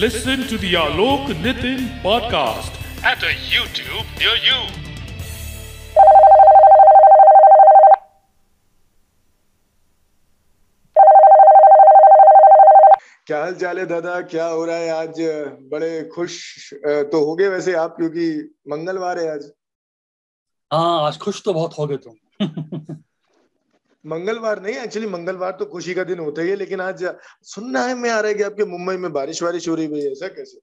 [0.00, 2.76] Listen to the Alok Nitin podcast.
[3.02, 4.60] At a YouTube near you.
[13.26, 14.20] क्या हाल चाल है दादा?
[14.20, 15.14] क्या हो रहा है आज?
[15.72, 16.38] बड़े खुश
[16.86, 19.50] तो हो गए वैसे आप क्योंकि मंगलवार है आज।
[20.72, 22.16] हाँ आज खुश तो बहुत हो गए तुम।
[24.06, 27.94] मंगलवार नहीं एक्चुअली मंगलवार तो खुशी का दिन होता ही है लेकिन आज सुनना है
[27.94, 30.58] मैं आ रहा है कि आपके मुंबई में बारिश वारिश हो रही है ऐसा कैसे?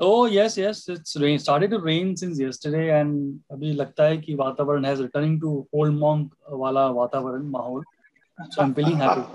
[0.00, 1.38] Oh yes, yes, it's rain.
[1.38, 5.94] Started to rain since yesterday and अभी लगता है कि वातावरण has returning to old
[6.02, 7.82] monk वाला वातावरण माहौल.
[8.56, 9.26] So I'm feeling happy.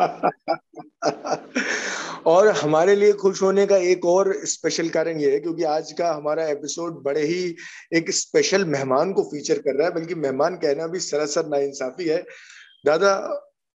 [2.25, 6.13] और हमारे लिए खुश होने का एक और स्पेशल कारण ये है क्योंकि आज का
[6.13, 7.55] हमारा एपिसोड बड़े ही
[7.93, 12.25] एक स्पेशल मेहमान को फीचर कर रहा है बल्कि मेहमान कहना भी सरासर नाइंसाफी है।
[12.87, 13.13] दादा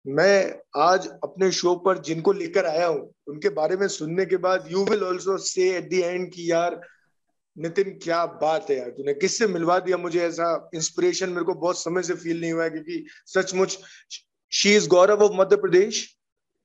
[0.06, 0.36] मैं
[0.78, 4.84] आज अपने शो पर जिनको लेकर आया हूँ उनके बारे में सुनने के बाद you
[4.86, 6.80] will also say at the end की यार
[7.58, 11.80] नितिन क्या बात है यार तूने किससे मिलवा दिया मुझे ऐसा इंस्पिरेशन मेरे को बहुत
[11.80, 13.78] समय से फील नहीं हुआ है क्योंकि सचमुच
[14.52, 16.06] she is Gaurav of Madhya Pradesh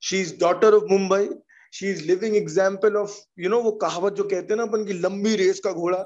[0.03, 1.27] she is daughter of Mumbai
[1.73, 4.93] she is living example of you know वो कहावत जो कहते हैं ना अपन की
[4.99, 6.03] लंबी रेस का घोड़ा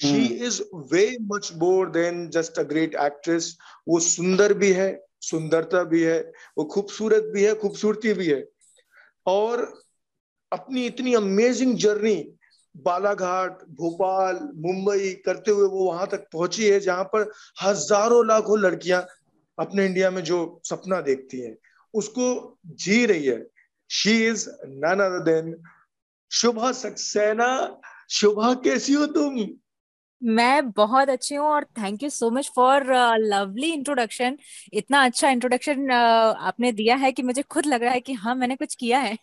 [0.00, 3.56] she is way much more than just a great actress
[3.88, 4.90] वो सुंदर भी है
[5.22, 8.48] सुंदरता भी है, वो खूबसूरत भी है, खूबसूरती भी है।
[9.26, 9.82] और
[10.52, 12.34] अपनी इतनी अमेजिंग जर्नी
[12.76, 19.06] बालाघाट, भोपाल, मुंबई करते हुए वो वहाँ तक पहुँची है, जहाँ पर हज़ारों लाखों लड़कियाँ
[19.58, 21.56] अपने इंडिया में जो सपना देखती हैं।
[21.94, 23.46] उसको जी रही है।
[23.90, 25.62] She is none other than
[26.30, 29.46] Shubha Saxena Shubha कैसी हो तुम?
[30.24, 32.84] मैं बहुत अच्छी हूँ और thank you so much for
[33.18, 34.38] lovely introduction
[34.72, 38.34] इतना अच्छा इंट्रोडक्शन uh, आपने दिया है कि मुझे खुद लग रहा है कि हाँ
[38.34, 39.18] मैंने कुछ किया है।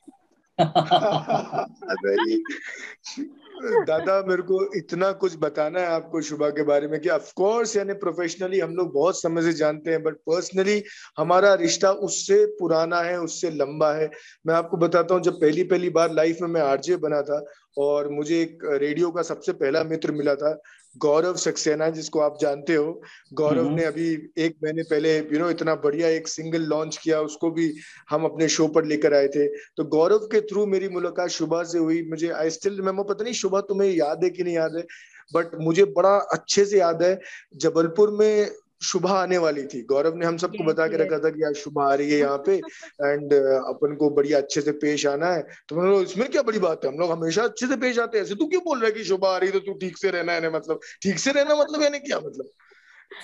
[3.88, 7.78] दादा मेरे को इतना कुछ बताना है आपको शुभा के बारे में कि ऑफ़ कोर्स
[7.78, 10.84] यानी प्रोफेशनली हम लोग बहुत समय से जानते हैं बट पर्सनली
[11.18, 14.12] हमारा रिश्ता उससे पुराना है उससे लंबा है।
[14.48, 17.46] मैं आपको बताता हूँ जब पहली पहली बार लाइफ में मैं आरजे बना था
[17.78, 20.62] और मुझे एक रेडियो का सबसे पहला मित्र मिला था
[20.97, 23.01] गौरव सक्सेना जिसको आप जानते हो
[23.33, 24.07] गौरव ने अभी
[24.38, 27.73] एक महीने पहले यू नो इतना बढ़िया एक सिंगल लॉन्च किया उसको भी
[28.09, 31.78] हम अपने शो पर लेकर आए थे। तो गौरव के थ्रू मेरी मुलाकात शुभ से
[31.78, 34.85] हुई। मुझे आई स्टिल रिमेम्बर पता नहीं शुभा तुम्हें याद है कि नहीं याद है
[35.33, 37.19] बट मुझे बड़ा अच्छे से याद है
[37.56, 38.50] जबलपुर में
[38.81, 41.91] शुभा आने वाली थी। गौरव ने हम सबको बता के रखा था कि यार शुभा
[41.91, 45.75] आ रही है यहाँ पे एंड अपन को बढ़िया अच्छे से पेश आना है। तो
[45.75, 46.91] मैंने इसमें क्या बड़ी बात है?
[46.91, 49.03] हम लोग हमेशा अच्छे से पेश आते हैं। ऐसे तू क्यों बोल रहा है कि
[49.03, 51.81] शुभा आ रही है तो तू ठीक से रहना है मतलब ठीक से रहना मतलब
[51.81, 52.46] यानी क्या मतलब?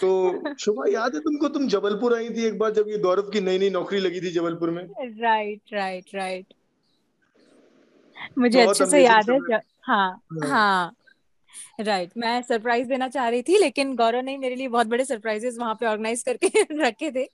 [0.01, 0.09] तो
[0.59, 3.59] शुभा याद है तुमको तुम जबलपुर आई थी एक बार जब ये गौरव की नई
[3.59, 4.83] नई नौकरी लगी थी जबलपुर में?
[5.21, 6.53] राइट राइट राइट
[8.37, 10.93] मुझे अच्छे से याद है हाँ। हाँ।
[11.81, 12.11] राइट.
[12.17, 15.75] मैं सरप्राइज़ देना चाह रही थी, लेकिन गौरव ने मेरे लिए बहुत बड़े सरप्राइजेस वहाँ
[15.75, 16.47] पे ऑर्गेनाइज करके
[16.81, 17.27] रखे थे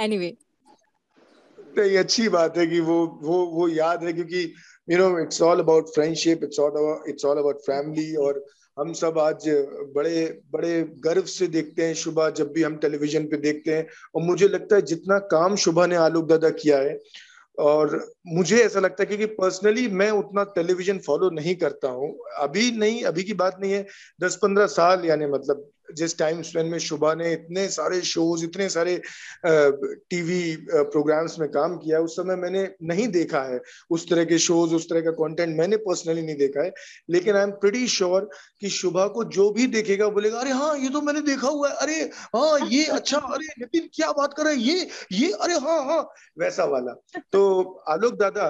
[0.00, 1.98] एनीवे anyway.
[1.98, 4.52] अच्छी बात है कि वो वो वो याद है क्योंकि
[4.88, 8.44] you know it's all about friendship it's all it's all about family और
[8.76, 9.48] हम सब आज
[9.94, 10.72] बड़े बड़े
[11.04, 14.76] गर्व से देखते हैं शुभा जब भी हम टेलीविज़न पे देखते हैं और मुझे लगता
[14.76, 16.98] है जितना काम शुभा ने आलोक दादा किया है
[17.58, 22.70] और मुझे ऐसा लगता है कि पर्सनली मैं उतना टेलीविज़न फॉलो नहीं करता हूँ। अभी
[22.70, 23.86] नहीं, अभी की बात नहीं है।
[24.22, 28.68] दस पंद्रह साल यानी मतलब जिस टाइम स्पेन में शुभा ने इतने सारे शोज़ इतने
[28.68, 28.96] सारे
[29.46, 33.60] टीवी प्रोग्राम्स में काम किया, उस समय मैंने नहीं देखा है।
[33.90, 36.72] उस तरह के शोज़ उस तरह का कंटेंट मैंने पर्सनली नहीं देखा है।
[37.10, 38.28] लेकिन आई एम प्रीटी श्योर
[38.60, 41.74] कि शुभा को जो भी देखेगा बोलेगा, अरे हाँ ये तो मैंने देखा हुआ है।
[41.76, 42.00] अरे
[42.36, 44.62] हाँ ये अच्छा अरे नितिन, क्या बात कर रहे हैं?
[44.62, 46.02] ये ये, अरे हाँ हाँ।
[46.38, 46.92] वैसा वाला।
[47.32, 48.48] तो आलोक दादा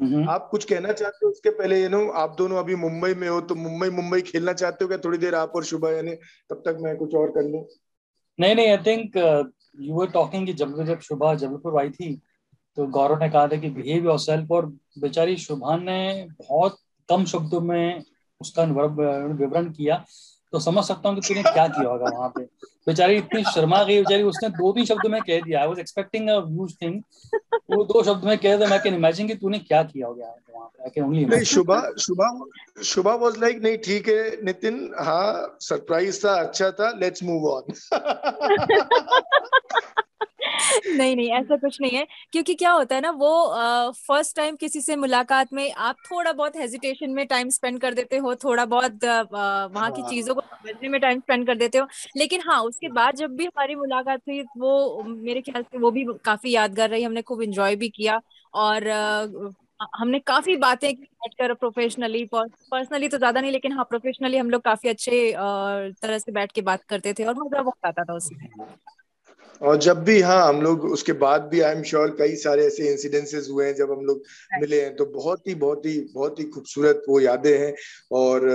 [0.00, 3.40] आप कुछ कहना चाहते हो उसके पहले यू नो आप दोनों अभी मुंबई में हो
[3.40, 4.98] तो मुंबई मुंबई खेलना चाहते हो क्या?
[4.98, 6.14] थोड़ी देर आप और शुभा यानी
[6.50, 7.64] तब तक मैं कुछ और कर लूँ।
[8.38, 9.16] नहीं नहीं I think
[9.80, 12.14] you were talking कि जब जब शुभा जबलपुर आई थी
[12.76, 14.66] तो गौरव ने कहा था कि बिहेव योरसेल्फ और
[14.98, 16.76] बेचारी शुभा ने बहुत
[17.08, 18.02] कम शब्दों में
[18.40, 20.04] उसका विवरण किया।
[20.52, 22.42] तो समझ सकता हूँ कि तूने क्या किया होगा वहाँ पे।
[22.86, 26.28] बेचारी इतनी शर्मा गई बेचारी उसने दो तीन शब्द में कह दिया। I was expecting
[26.28, 27.00] a huge thing
[27.70, 30.66] वो दो शब्द में कह दिया मैं कैन इमेजिन कि तूने क्या किया होगा वहाँ
[30.68, 32.28] पे। आई कैन ओनली नहीं शुभा शुभा
[32.84, 37.62] शुभा वाज लाइक नहीं ठीक है नितिन हाँ सरप्राइज़ था अच्छा था लेट्स मूव ऑन
[40.88, 43.30] नहीं नहीं ऐसा कुछ नहीं है। क्योंकि क्या होता है ना वो
[43.98, 47.94] फ़र्स्ट uh, टाइम किसी से मुलाकात में आप थोड़ा बहुत हेजिटेशन में टाइम स्पेंड कर
[47.94, 49.26] देते हो थोड़ा बहुत uh,
[49.72, 51.86] वहाँ की चीज़ों को समझने में टाइम स्पेंड कर देते हो।
[52.16, 56.04] लेकिन हाँ उसके बाद जब भी हमारी मुलाकात हुई वो मेरे ख्याल से वो भी
[56.24, 58.20] काफ़ी यादगार रही हमने खूब इंजॉय भी किया
[58.54, 58.84] और
[59.48, 59.52] uh,
[59.96, 64.62] हमने काफ़ी बातें की बैठकर प्रोफेशनली पर्सनली तो ज़्यादा नहीं लेकिन हाँ प्रोफेशनली हम लोग
[64.62, 68.48] काफ़ी अच्छे तरह से बैठ के बात करते थे और मज़ा बहुत आता था उसमें
[69.60, 72.90] और जब भी हाँ हम लोग उसके बाद भी आई एम श्योर कई सारे ऐसे
[72.90, 74.22] इंसिडेंसेस हुए हैं जब हम लोग
[74.60, 77.72] मिले हैं तो बहुत ही बहुत ही बहुत ही खूबसूरत वो यादें हैं
[78.12, 78.48] और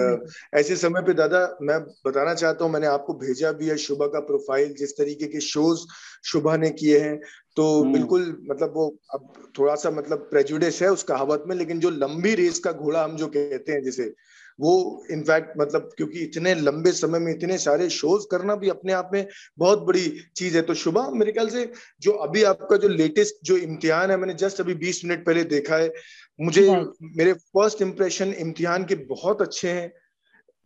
[0.53, 4.19] ऐसे समय पे दादा मैं बताना चाहता हूँ मैंने आपको भेजा भी है शुभा का
[4.25, 5.85] प्रोफ़ाइल जिस तरीके के शोज़
[6.23, 7.19] शुभा ने किए हैं
[7.57, 11.79] तो हम्म। बिल्कुल मतलब वो अब थोड़ा सा मतलब प्रेजुडिस है उस कहावत में लेकिन
[11.79, 14.13] जो लंबी रेस का घोड़ा हम जो कहते हैं जिसे
[14.59, 19.09] वो इनफैक्ट मतलब क्योंकि इतने लंबे समय में इतने सारे शोज़ करना भी अपने आप
[19.13, 19.27] में
[19.57, 21.71] बहुत बड़ी चीज़ है। तो शुभा मेरे ख्याल से
[22.01, 25.75] जो अभी आपका जो लेटेस्ट जो इम्तिहान है मैंने जस्ट अभी बीस मिनट पहले देखा
[25.75, 25.93] है।
[26.41, 29.93] मुझे मेरे फ़र्स्ट इम्प्रेशन इम्तिहान के बहुत अच्छे हैं।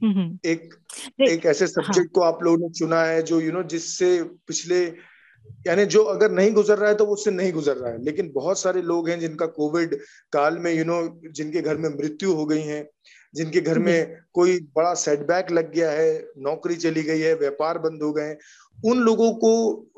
[0.01, 0.73] हम्म, हम्म। एक
[1.29, 2.07] एक ऐसे सब्जेक्ट हाँ.
[2.07, 4.85] को आप लोगों ने चुना है जो यू you नो know, जिससे पिछले
[5.67, 8.59] यानी जो अगर नहीं गुजर रहा है तो उससे नहीं गुजर रहा है। लेकिन बहुत
[8.59, 9.95] सारे लोग हैं जिनका कोविड
[10.31, 12.89] काल में यू you नो know, जिनके घर में मृत्यु हो गई है।
[13.35, 18.03] जिनके घर में कोई बड़ा सेटबैक लग गया है नौकरी चली गई है व्यापार बंद
[18.03, 18.35] हो गए
[18.85, 19.51] उन लोगों को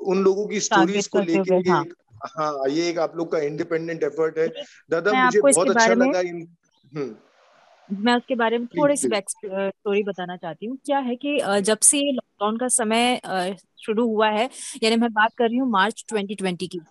[0.05, 1.83] उन लोगों की स्टोरीज को लेके हाँ।,
[2.27, 4.47] हाँ ये एक आप लोग का इंडिपेंडेंट एफर्ट है
[4.89, 6.47] दादा मुझे बहुत अच्छा लगा इन
[6.91, 7.15] हम्म।
[7.89, 11.79] मैं उसके बारे में थोड़ी सी बैक स्टोरी बताना चाहती हूँ क्या है कि जब
[11.81, 13.19] से लॉकडाउन का समय
[13.85, 14.49] शुरू हुआ है।
[14.83, 16.81] यानी मैं बात कर रही हूँ मार्च 2020 की।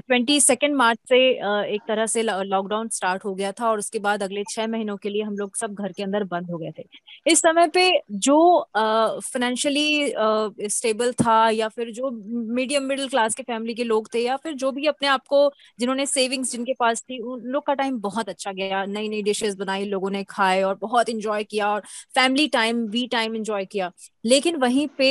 [0.00, 3.98] ट्वेंटी सेकेंड मार्च से uh, एक तरह से लॉकडाउन स्टार्ट हो गया था और उसके
[3.98, 6.70] बाद अगले छह महीनों के लिए हम लोग सब घर के अंदर बंद हो गए
[6.78, 6.84] थे।
[7.26, 8.38] इस समय पे जो
[8.74, 12.10] फाइनेंशियली uh, स्टेबल uh, था या फिर जो
[12.54, 15.50] मीडियम मिडिल क्लास के फैमिली के लोग थे या फिर जो भी अपने आप को
[15.78, 19.56] जिन्होंने सेविंग्स जिनके पास थी उन लोग का टाइम बहुत अच्छा गया। नई नई डिशेस
[19.56, 21.80] बनाई लोगों ने खाए और बहुत इंजॉय किया और
[22.14, 23.90] family time we time enjoy किया।
[24.24, 25.10] लेकिन वहीं पे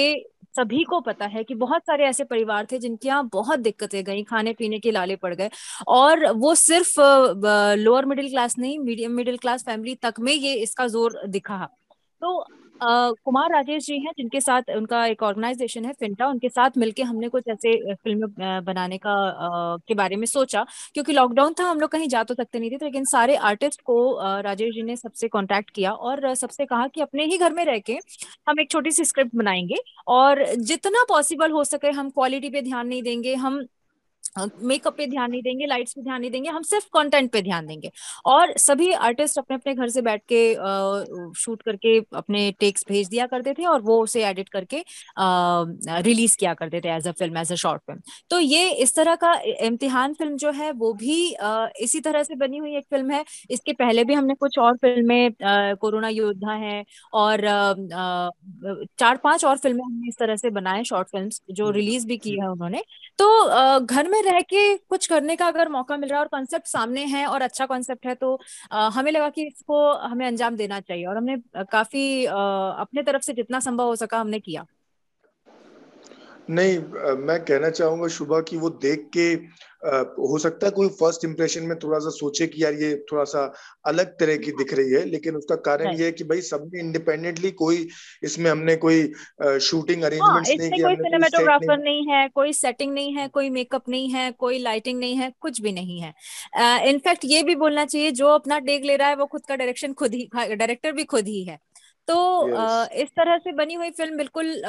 [0.57, 4.23] सभी को पता है कि बहुत सारे ऐसे परिवार थे जिनके यहाँ बहुत दिक्कतें गई
[4.23, 5.49] खाने पीने के लाले पड़ गए।
[5.87, 6.99] और वो सिर्फ़
[7.79, 11.65] लोअर मिडिल क्लास नहीं, मीडियम मिडिल क्लास फैमिली तक में ये इसका ज़ोर दिखा।
[12.21, 12.45] तो
[12.81, 17.27] कुमार राजेश जी हैं, जिनके साथ उनका एक ऑर्गेनाइजेशन है फिंटा उनके साथ मिलके हमने
[17.29, 18.27] कुछ ऐसे फ़िल्म
[18.65, 19.13] बनाने का
[19.87, 22.77] के बारे में सोचा। क्योंकि लॉकडाउन था, हम लोग कहीं जा तो सकते नहीं थे
[22.77, 23.97] तो लेकिन सारे आर्टिस्ट को
[24.41, 27.79] राजेश जी ने सबसे कांटेक्ट किया और सबसे कहा कि अपने ही घर में रह
[27.81, 27.97] के
[28.47, 32.87] हम एक छोटी सी स्क्रिप्ट बनाएँगे और जितना पॉसिबल हो सके हम क्वालिटी पे ध्यान
[32.87, 33.61] नहीं देंगे, हम
[34.35, 37.65] मेकअप पे ध्यान नहीं देंगे लाइट्स पे ध्यान नहीं देंगे हम सिर्फ़ कंटेंट पे ध्यान
[37.67, 37.91] देंगे।
[38.25, 40.41] और सभी आर्टिस्ट अपने अपने घर से बैठ के
[41.39, 44.83] शूट करके अपने टेक्स भेज दिया करते थे और वो उसे एडिट करके
[46.01, 49.15] रिलीज़ किया करते थे as a film as a short film तो ये इस तरह
[49.23, 51.17] का इम्तिहान फ़िल्म जो है वो भी
[51.83, 55.31] इसी तरह से बनी हुई एक फ़िल्म है। इसके पहले भी हमने कुछ और फ़िल्में
[55.81, 56.83] कोरोना योद्धा है
[57.15, 57.41] और
[58.99, 62.31] चार पाँच और फ़िल्में हमने इस तरह से बनाए शॉर्ट फ़िल्म जो रिलीज़ भी की
[62.39, 62.81] है उन्होंने।
[63.19, 66.67] तो घर में रह के कुछ करने का अगर मौका मिल रहा है और कॉन्सेप्ट
[66.67, 68.33] सामने है और अच्छा कॉन्सेप्ट है तो
[68.71, 72.33] आ, हमें लगा कि इसको हमें अंजाम देना चाहिए और हमने काफ़ी आ,
[72.81, 74.65] अपने तरफ़ से जितना संभव हो सका हमने किया।
[76.49, 76.77] नहीं
[77.15, 79.33] मैं कहना चाहूँगा शुभा कि वो देख के
[80.21, 83.43] हो सकता है कोई फ़र्स्ट इंप्रेशन में थोड़ा सा सोचे कि यार ये थोड़ा सा
[83.85, 87.51] अलग तरह की दिख रही है लेकिन उसका कारण ये है कि भाई सबने इंडिपेंडेंटली
[87.51, 87.87] कोई
[88.23, 89.11] इसमें हमने कोई
[89.59, 93.49] शूटिंग अरेंजमेंट्स हाँ, नहीं किया कोई सिनेमेटोग्राफर नहीं, नहीं है कोई सेटिंग नहीं है कोई
[93.49, 96.13] मेकअप नहीं है कोई लाइटिंग नहीं है कुछ भी नहीं है।
[96.89, 99.93] इनफैक्ट ये भी बोलना चाहिए जो अपना टेक ले रहा है वो खुद का डायरेक्शन
[99.93, 101.59] खुद ही डायरेक्टर भी खुद ही है।
[102.09, 102.91] तो yes.
[102.93, 104.61] इस तरह से बनी हुई फ़िल्म बिल्कुल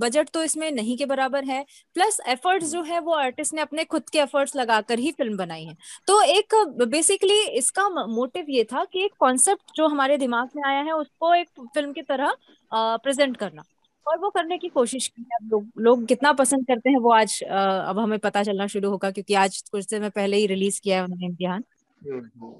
[0.00, 3.84] बजट तो इसमें नहीं के बराबर है। प्लस एफर्ट्स जो है वो आर्टिस्ट ने अपने
[3.84, 5.76] खुद के एफर्ट्स लगाकर ही फ़िल्म बनाई है।
[6.08, 6.54] तो एक
[6.88, 11.34] बेसिकली इसका मोटिव ये था कि एक कॉन्सेप्ट जो हमारे दिमाग में आया है उसको
[11.34, 12.34] एक फ़िल्म की तरह
[12.72, 13.62] प्रेजेंट करना।
[14.06, 17.42] और वो करने की कोशिश की है। लोग लोग कितना पसंद करते हैं वो आज
[17.42, 21.04] अब हमें पता चलना शुरू होगा क्योंकि आज कुछ समय पहले ही रिलीज़ किया है
[21.04, 21.64] उन्होंने इम्तिहान।
[22.02, 22.52] हम्म, हम्म।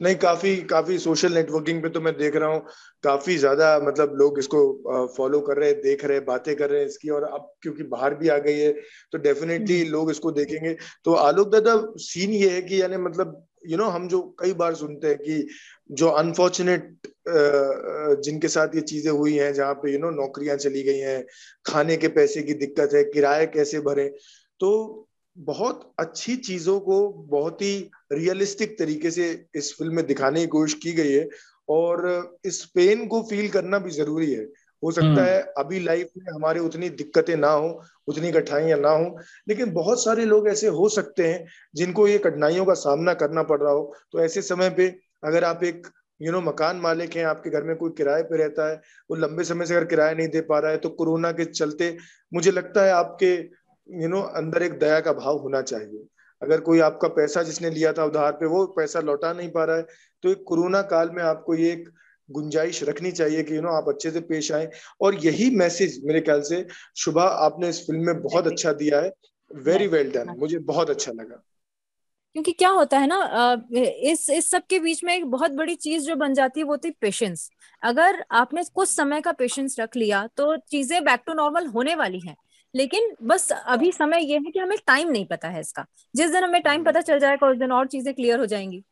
[0.00, 2.60] नहीं काफ़ी काफ़ी सोशल नेटवर्किंग पे तो मैं देख रहा हूँ
[3.04, 4.60] काफ़ी ज़्यादा मतलब लोग इसको
[5.16, 7.82] फॉलो कर रहे हैं देख रहे हैं बातें कर रहे हैं इसकी और अब क्योंकि
[7.88, 8.72] बाहर भी आ गई है
[9.12, 13.44] तो डेफिनेटली हम्म। लोग इसको देखेंगे तो आलोक दादा सीन ये है कि यानी मतलब
[13.64, 15.46] यू you नो know, हम जो कई बार सुनते हैं कि
[15.90, 17.08] जो अनफॉर्चुनेट
[18.24, 21.24] जिनके साथ ये चीज़ें हुई हैं जहाँ पे यू नो नौकरियाँ चली गई हैं
[21.66, 24.08] खाने के पैसे की दिक्कत है किराए कैसे भरे
[24.60, 24.70] तो
[25.38, 27.74] बहुत अच्छी चीज़ों को बहुत ही
[28.12, 31.28] रियलिस्टिक तरीके से इस फ़िल्म में दिखाने की कोशिश की गई है
[31.68, 32.06] और
[32.44, 34.46] इस पेन को फील करना भी ज़रूरी है
[34.82, 37.68] हो सकता हम्म। है अभी लाइफ में हमारे उतनी दिक्कतें ना हो
[38.08, 39.18] उतनी कठिनाइयाँ ना हो
[39.48, 43.60] लेकिन बहुत सारे लोग ऐसे हो सकते हैं जिनको ये कठिनाइयों का सामना करना पड़
[43.60, 44.88] रहा हो तो ऐसे समय पे
[45.24, 45.86] अगर आप एक
[46.20, 48.80] यू नो मकान मालिक हैं आपके घर में कोई किराए पे रहता है
[49.10, 51.96] वो लंबे समय से अगर किराया नहीं दे पा रहा है तो कोरोना के चलते
[52.32, 53.36] मुझे लगता है आपके
[53.88, 56.06] यू नो अंदर एक दया का भाव होना चाहिए।
[56.42, 59.76] अगर कोई आपका पैसा जिसने लिया था उधार पे वो पैसा लौटा नहीं पा रहा
[59.76, 59.86] है
[60.24, 61.88] तो एक कोरोना काल में आपको ये एक
[62.28, 66.20] गुंजाइश रखनी चाहिए कि यू नो आप अच्छे से पेश आए। और यही मैसेज मेरे
[66.20, 66.66] ख्याल से
[66.96, 69.12] शुभा आपने इस फ़िल्म में बहुत अच्छा दिया है।
[69.50, 71.42] वेरी वेल डन मुझे बहुत अच्छा लगा।
[72.36, 73.18] क्योंकि क्या होता है ना
[74.04, 76.76] इस इस सब के बीच में एक बहुत बड़ी चीज़ जो बन जाती है वो
[76.76, 77.48] थी पेशेंस
[77.82, 82.20] अगर आपने कुछ समय का पेशेंस रख लिया तो चीज़ें बैक टू नॉर्मल होने वाली
[82.20, 82.36] हैं।
[82.74, 86.44] लेकिन बस अभी समय ये है कि हमें टाइम नहीं पता है इसका। जिस दिन
[86.44, 88.84] हमें टाइम पता चल जाएगा उस दिन और चीज़ें क्लियर हो जाएँगी।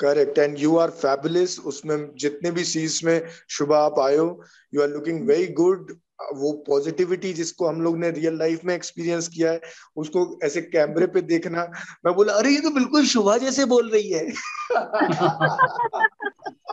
[0.00, 4.44] Correct and you are fabulous उसमें जितने भी सीज में शुभ आप आए हो
[4.74, 5.92] you are looking very good
[6.34, 9.60] वो पॉजिटिविटी जिसको हम लोग ने रियल लाइफ में एक्सपीरियंस किया है
[9.96, 11.72] उसको ऐसे कैमरे पे देखना
[12.06, 14.32] मैं बोला अरे ये तो बिल्कुल शुभा जैसे बोल रही है।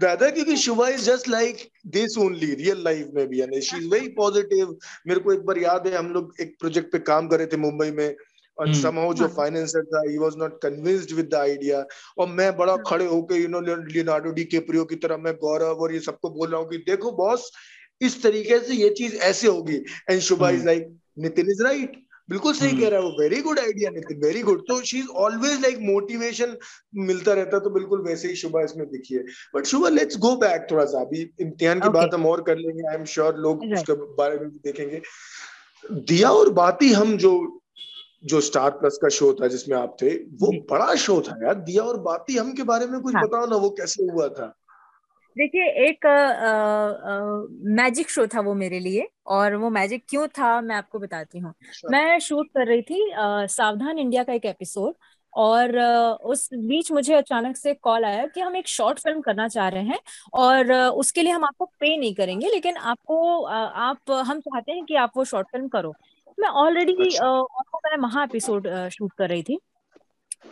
[0.00, 3.88] दादा क्योंकि Shubha is just like this only real life में भी यानी शी इज़
[3.88, 7.38] वेरी पॉजिटिव मेरे को एक बार याद है हम लोग एक प्रोजेक्ट पे काम कर
[7.38, 8.16] रहे थे मुंबई में
[8.58, 11.84] और समहाउ जो फाइनेंसर था ही was not convinced with the idea
[12.18, 15.92] और मैं बड़ा खड़े होके you know Leonardo DiCaprio की तरह मैं गौरव और
[15.94, 17.50] ये सबको बोल रहा हूँ कि देखो बॉस
[18.00, 19.76] इस तरीके से ये चीज़ ऐसे होगी.
[20.10, 23.58] And Shubha is like Nitin is right बिल्कुल सही कह रहा है वो। Very good
[23.58, 26.56] idea Nitin very good तो she is always like motivation
[26.94, 30.66] मिलता रहता तो बिल्कुल वैसे ही शुभा इसमें दिखी है but Shubha let's go back
[30.70, 31.94] थोड़ा सा। अभी इम्तिहान की okay.
[31.94, 33.76] बात हम और कर लेंगे आई एम श्योर लोग right.
[33.76, 35.00] उसके बारे में भी देखेंगे।
[35.84, 37.32] दिया और बाती हम जो
[38.24, 41.82] जो स्टार प्लस का शो था जिसमें आप थे वो बड़ा शो था यार। दिया
[41.82, 43.22] और बाती हम के बारे में कुछ हाँ.
[43.24, 44.54] बताओ ना वो कैसे हुआ था?
[45.36, 46.06] देखिए एक
[47.72, 51.50] मैजिक शो था वो मेरे लिए और वो मैजिक क्यों था मैं आपको बताती हूँ
[51.50, 54.94] अच्छा। मैं शूट कर रही थी आ, सावधान इंडिया का एक एपिसोड
[55.32, 55.78] और
[56.24, 59.82] उस बीच मुझे अचानक से कॉल आया कि हम एक शॉर्ट फ़िल्म करना चाह रहे
[59.82, 59.98] हैं
[60.34, 64.94] और उसके लिए हम आपको पे नहीं करेंगे लेकिन आपको आप हम चाहते हैं कि
[64.96, 65.94] आप वो शॉर्ट फ़िल्म करो
[66.38, 67.40] मैं ऑलरेडी अच्छा।
[67.86, 69.58] मैं महा एपिसोड शूट कर रही थी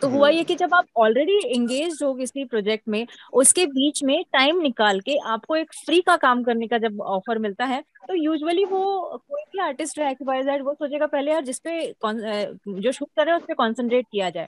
[0.01, 4.03] तो हुआ हम्म। ये कि जब आप ऑलरेडी एंगेज हो किसी प्रोजेक्ट में उसके बीच
[4.03, 7.83] में टाइम निकाल के आपको एक फ्री का काम करने का जब ऑफ़र मिलता है
[8.07, 13.25] तो यूजुअली वो कोई भी आर्टिस्ट है वो सोचेगा पहले यार जिसपे जो शूट कर
[13.25, 14.47] रहे हैं उस पर कॉन्सेंट्रेट किया जाए।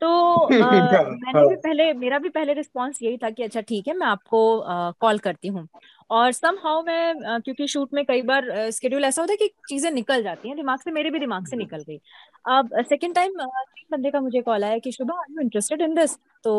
[0.00, 0.70] तो आ,
[1.02, 4.64] मैंने भी पहले मेरा भी पहले रिस्पॉन्स यही था कि अच्छा ठीक है मैं आपको
[5.00, 5.68] कॉल करती हूँ।
[6.14, 9.90] और सम हाउ मैं क्योंकि शूट में कई बार स्केड्यूल ऐसा होता है कि चीज़ें
[9.90, 11.98] निकल जाती हैं दिमाग से मेरे भी दिमाग से निकल गई।
[12.46, 15.94] अब सेकंड टाइम तीन बंदे का मुझे कॉल आया कि Shubha are you interested in
[15.94, 16.52] this तो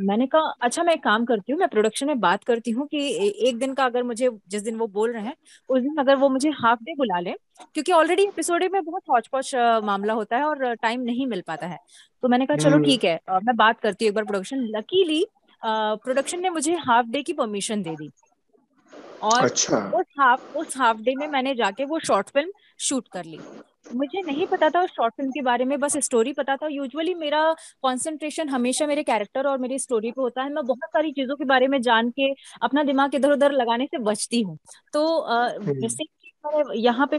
[0.00, 2.98] मैंने कहा अच्छा मैं एक काम करती हूँ मैं प्रोडक्शन में बात करती हूँ कि
[3.48, 5.34] एक दिन का अगर मुझे जिस दिन वो बोल रहे हैं
[5.68, 7.34] उस दिन अगर वो मुझे हाफ़ डे बुला लें
[7.64, 11.66] क्योंकि ऑलरेडी एपिसोड में बहुत हौच पौच मामला होता है और टाइम नहीं मिल पाता
[11.66, 11.78] है।
[12.22, 15.24] तो मैंने कहा चलो हम्म। ठीक है मैं बात करती हूँ एक बार प्रोडक्शन लकीली
[15.64, 18.10] प्रोडक्शन ने मुझे हाफ़ डे की परमिशन दे दी।
[19.22, 23.24] और अच्छा। उस हाफ़ उस हाफ़ डे में मैंने जाके वो शॉर्ट फ़िल्म शूट कर
[23.24, 23.38] ली।
[23.90, 27.14] मुझे नहीं पता था उस शॉर्ट फ़िल्म के बारे में बस स्टोरी पता था। यूजुअली
[27.14, 27.42] मेरा
[27.84, 31.44] कंसंट्रेशन हमेशा मेरे कैरेक्टर और मेरी स्टोरी पे होता है। मैं बहुत सारी चीज़ों के
[31.44, 34.58] बारे में जान के अपना दिमाग इधर उधर लगाने से बचती हूँ।
[34.94, 35.04] तो
[35.80, 36.04] जैसे
[36.76, 37.18] यहाँ पे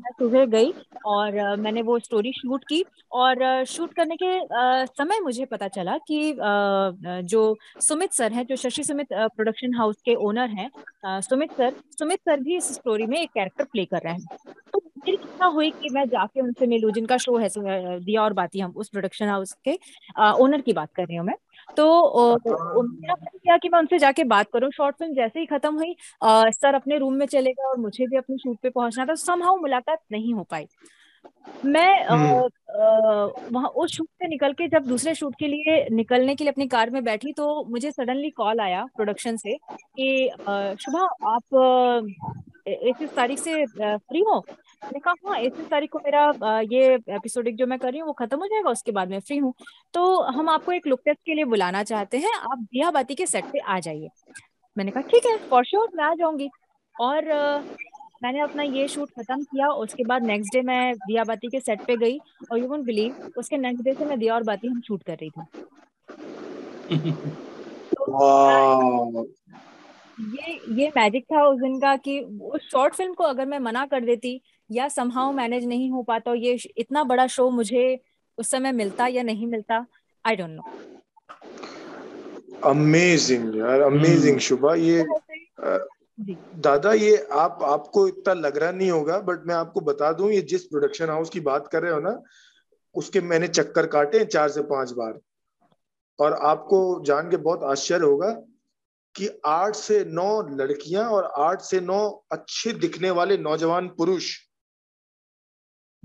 [0.00, 0.72] मैं सुबह गई
[1.06, 4.28] और मैंने वो स्टोरी शूट की और शूट करने के
[4.88, 6.32] समय मुझे पता चला कि
[7.28, 7.42] जो
[7.80, 10.70] सुमित सर हैं, जो शशि सुमित प्रोडक्शन हाउस के ओनर हैं
[11.22, 14.26] सुमित सर सुमित सर भी इस स्टोरी में एक कैरेक्टर प्ले कर रहे हैं।
[14.74, 18.60] तो फिर इच्छा हुई कि मैं जाके उनसे मिलूं, जिनका शो है दिया और बाती
[18.60, 19.78] हम उस प्रोडक्शन हाउस के
[20.42, 21.34] ओनर की बात कर रही हूँ मैं।
[21.76, 21.86] तो
[22.80, 26.74] उन्होंने किया कि मैं उनसे जाके बात करूँ। शॉर्ट फ़िल्म जैसे ही खत्म हुई सर
[26.74, 29.98] अपने रूम में चले गए और मुझे भी अपने शूट पे पहुँचना था। समहाउ मुलाकात
[30.12, 30.66] नहीं हो पाई।
[31.64, 32.48] मैं।
[33.52, 36.66] वहाँ उस शूट से निकल के जब दूसरे शूट के लिए निकलने के लिए अपनी
[36.68, 40.30] कार में बैठी तो मुझे सडनली कॉल आया प्रोडक्शन से कि
[40.80, 42.06] शुभा आप
[43.02, 44.44] इस तारीख से फ्री हो?
[44.82, 48.12] मैंने कहा हाँ इस तारीख को मेरा ये एपिसोडिक जो मैं कर रही हूँ वो
[48.12, 49.52] खत्म हो जाएगा उसके बाद मैं फ्री हूँ।
[49.94, 53.26] तो हम आपको एक लुक टेस्ट के लिए बुलाना चाहते हैं। आप दिया बाती के
[53.26, 54.08] सेट पे आ जाइए।
[54.76, 56.48] मैंने कहा ठीक है फॉर श्योर मैं आ जाऊँगी।
[56.96, 57.24] और
[58.22, 61.84] मैंने अपना ये शूट खत्म किया उसके बाद नेक्स्ट डे मैं दिया बाती के सेट
[61.86, 62.18] पे गई
[62.52, 65.16] और यू वोंट बिलीव उसके नेक्स्ट डे से मैं दिया और बाती हम शूट कर
[65.22, 65.46] रही थी।
[67.94, 69.26] तो,
[70.20, 73.84] ये ये मैजिक था उस दिन का कि उस शॉर्ट फ़िल्म को अगर मैं मना
[73.86, 74.40] कर देती
[74.72, 78.00] या समहाउ मैनेज नहीं हो पाता ये इतना बड़ा शो मुझे
[78.38, 79.86] उस समय मिलता या नहीं मिलता?
[80.26, 80.62] आई डोंट नो
[82.64, 84.44] अमेजिंग यार अमेजिंग hmm.
[84.44, 85.06] शुभा ये
[86.56, 90.40] दादा ये आप आपको इतना लग रहा नहीं होगा बट मैं आपको बता दूँ ये
[90.40, 92.22] जिस प्रोडक्शन हाउस की बात कर रहे हो ना
[92.94, 95.18] उसके मैंने चक्कर काटे चार से पाँच बार।
[96.20, 98.30] और आपको जान के बहुत आश्चर्य होगा
[99.16, 104.36] कि आठ से नौ लड़कियाँ और आठ से नौ अच्छे दिखने वाले नौजवान पुरुष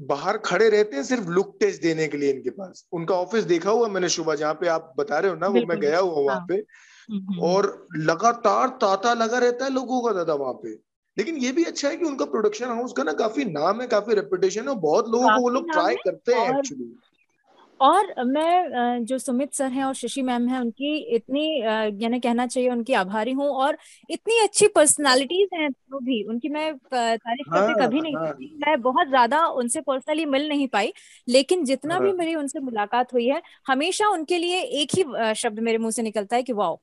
[0.02, 3.72] बाहर खड़े रहते हैं सिर्फ़ लुक टेस्ट देने के लिए इनके पास। उनका ऑफ़िस देखा
[3.72, 6.38] हुआ मैंने सुबह जहाँ पे आप बता रहे हो ना वो मैं गया हुआ वहाँ
[6.38, 6.56] हाँ। पे।
[7.10, 10.70] हम्म, हम्म, और लगातार ताता लगा रहता है लोगों का दादा वहाँ पे।
[11.18, 14.14] लेकिन ये भी अच्छा है कि उनका प्रोडक्शन हाउस का ना काफ़ी नाम है काफ़ी
[14.14, 16.84] रेपुटेशन है बहुत लोगों को वो लोग ट्राई करते हैं एक्चुअली
[17.80, 21.42] और मैं जो सुमित सर हैं और शशि मैम हैं उनकी इतनी
[22.04, 23.78] यानी कहना चाहिए उनकी आभारी हूँ और
[24.10, 28.54] इतनी अच्छी पर्सनालिटीज हैं तो भी उनकी मैं तारीफ़ हाँ करते कभी नहीं हाँ। करती।
[28.58, 30.94] मैं बहुत ज़्यादा उनसे पर्सनली मिल नहीं पाई
[31.28, 32.04] लेकिन जितना हाँ.
[32.04, 36.02] भी मेरी उनसे मुलाकात हुई है हमेशा उनके लिए एक ही शब्द मेरे मुँह से
[36.02, 36.80] निकलता है कि वाओ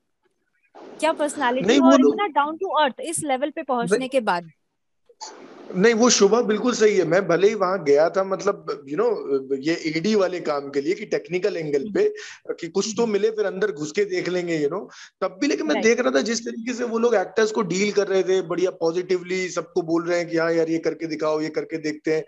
[1.00, 4.50] क्या पर्सनालिटी और इतना डाउन टू अर्थ इस लेवल पे पहुँचने के बाद।
[5.75, 9.57] नहीं वो शुभा बिल्कुल सही है। मैं भले ही वहाँ गया था मतलब यू नो
[9.59, 12.09] ये एडी वाले काम के लिए कि टेक्निकल एंगल पे
[12.61, 14.81] कि कुछ तो मिले फिर अंदर घुस के देख लेंगे यू नो
[15.21, 17.93] तब भी लेकिन मैं देख रहा था जिस तरीके से वो लोग एक्टर्स को डील
[17.93, 21.41] कर रहे थे बढ़िया पॉजिटिवली सबको बोल रहे हैं कि हाँ यार ये करके दिखाओ
[21.41, 22.23] ये करके देखते हैं।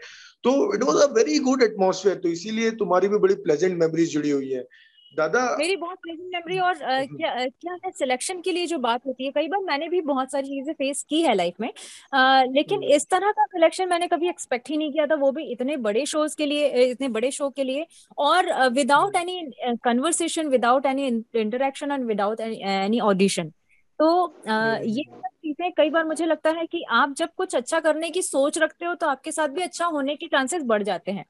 [0.45, 4.31] तो it was a very good atmosphere तो इसीलिए तुम्हारी भी बड़ी प्लेजेंट मेमोरीज जुड़ी
[4.31, 4.67] हुई है।
[5.17, 8.79] दादा मेरी बहुत प्लेजेंट मेमोरी और अ, क्या अ, क्या है सिलेक्शन के लिए जो
[8.79, 11.69] बात होती है कई बार मैंने भी बहुत सारी चीज़ें फेस की है लाइफ में
[11.69, 15.31] अ, लेकिन हम्म, इस तरह का सिलेक्शन मैंने कभी एक्सपेक्ट ही नहीं किया था वो
[15.33, 17.87] भी इतने बड़े शोज़ के लिए इतने बड़े शो के लिए
[18.19, 19.51] और without any
[19.85, 23.51] conversation without any interaction and without any audition
[23.99, 27.55] तो अ, ये हम्म, सब चीज़ें कई बार मुझे लगता है कि आप जब कुछ
[27.57, 30.83] अच्छा करने की सोच रखते हो तो आपके साथ भी अच्छा होने के चांसेस बढ़
[30.83, 31.25] जाते हैं।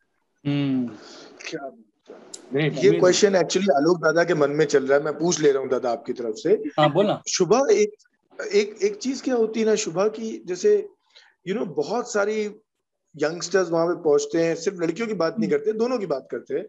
[0.44, 0.88] हम्म।
[1.40, 1.70] क्या
[2.52, 5.62] ये क्वेश्चन एक्चुअली आलोक दादा के मन में चल रहा है मैं पूछ ले रहा
[5.62, 7.94] हूँ दादा आपकी तरफ़ से। हाँ बोलना। शुभा एक
[8.54, 10.76] एक एक चीज़ क्या होती है ना शुभा की जैसे
[11.46, 12.42] यू नो बहुत सारी
[13.14, 16.54] यंगस्टर्स वहाँ पे पहुँचते हैं सिर्फ़ लड़कियों की बात नहीं करते दोनों की बात करते
[16.54, 16.66] हैं।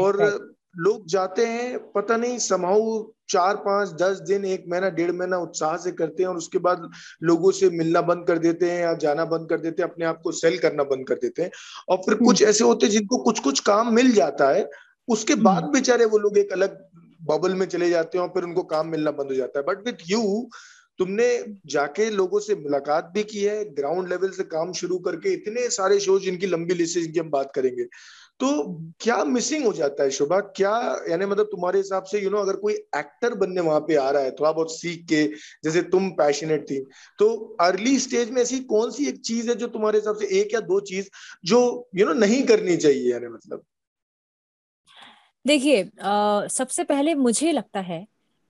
[0.00, 5.38] और लोग जाते हैं पता नहीं समाऊ चार पाँच दस दिन एक महीना डेढ़ महीना
[5.38, 6.90] उत्साह से करते हैं और उसके बाद
[7.22, 10.20] लोगों से मिलना बंद कर देते हैं या जाना बंद कर देते हैं अपने आप
[10.24, 11.50] को सेल करना बंद कर देते हैं।
[11.88, 14.68] और फिर कुछ ऐसे होते हैं जिनको कुछ कुछ काम मिल जाता है
[15.08, 16.78] उसके बाद हम्म बेचारे वो लोग एक अलग
[17.22, 19.86] बबल में चले जाते हैं और फिर उनको काम मिलना बंद हो जाता है। बट
[19.86, 20.48] विथ यू
[20.98, 25.68] तुमने जाके लोगों से मुलाकात भी की है ग्राउंड लेवल से काम शुरू करके इतने
[25.70, 27.84] सारे शो जिनकी लंबी लिस्ट है जिनकी हम बात करेंगे।
[28.40, 28.48] तो
[29.00, 30.40] क्या मिसिंग हो जाता है शोभा?
[30.40, 34.10] क्या यानी मतलब तुम्हारे हिसाब से यू नो अगर कोई एक्टर बनने वहाँ पे आ
[34.10, 35.26] रहा है थोड़ा बहुत सीख के
[35.64, 36.80] जैसे तुम पैशनेट थी
[37.18, 40.54] तो अर्ली स्टेज में ऐसी कौन सी एक चीज़ है जो तुम्हारे हिसाब से एक
[40.54, 41.08] या दो चीज़
[41.44, 43.64] जो यू you नो know, नहीं करनी चाहिए यानी मतलब?
[45.46, 48.06] देखिए अ, सबसे पहले मुझे लगता है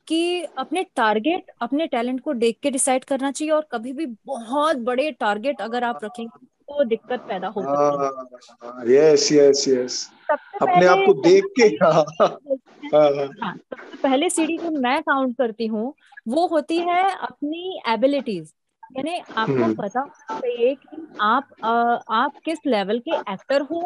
[0.09, 4.77] कि अपने टारगेट अपने टैलेंट को देख के डिसाइड करना चाहिए और कभी भी बहुत
[4.83, 9.99] बड़े टारगेट अगर आप रखेंगे तो दिक्कत पैदा हो सकती है यस यस यस
[10.31, 14.31] सबसे अपने आप पहले को देख के सबसे हाँ। पहले हाँ हाँ हाँ। सबसे पहले
[14.31, 15.93] सीढ़ी जो मैं काउंट करती हूँ
[16.29, 18.53] वो होती है अपनी एबिलिटीज
[18.97, 21.69] यानी आपको हम्म। पता होना चाहिए कि आप अ,
[22.15, 23.83] आप किस लेवल के एक्टर हो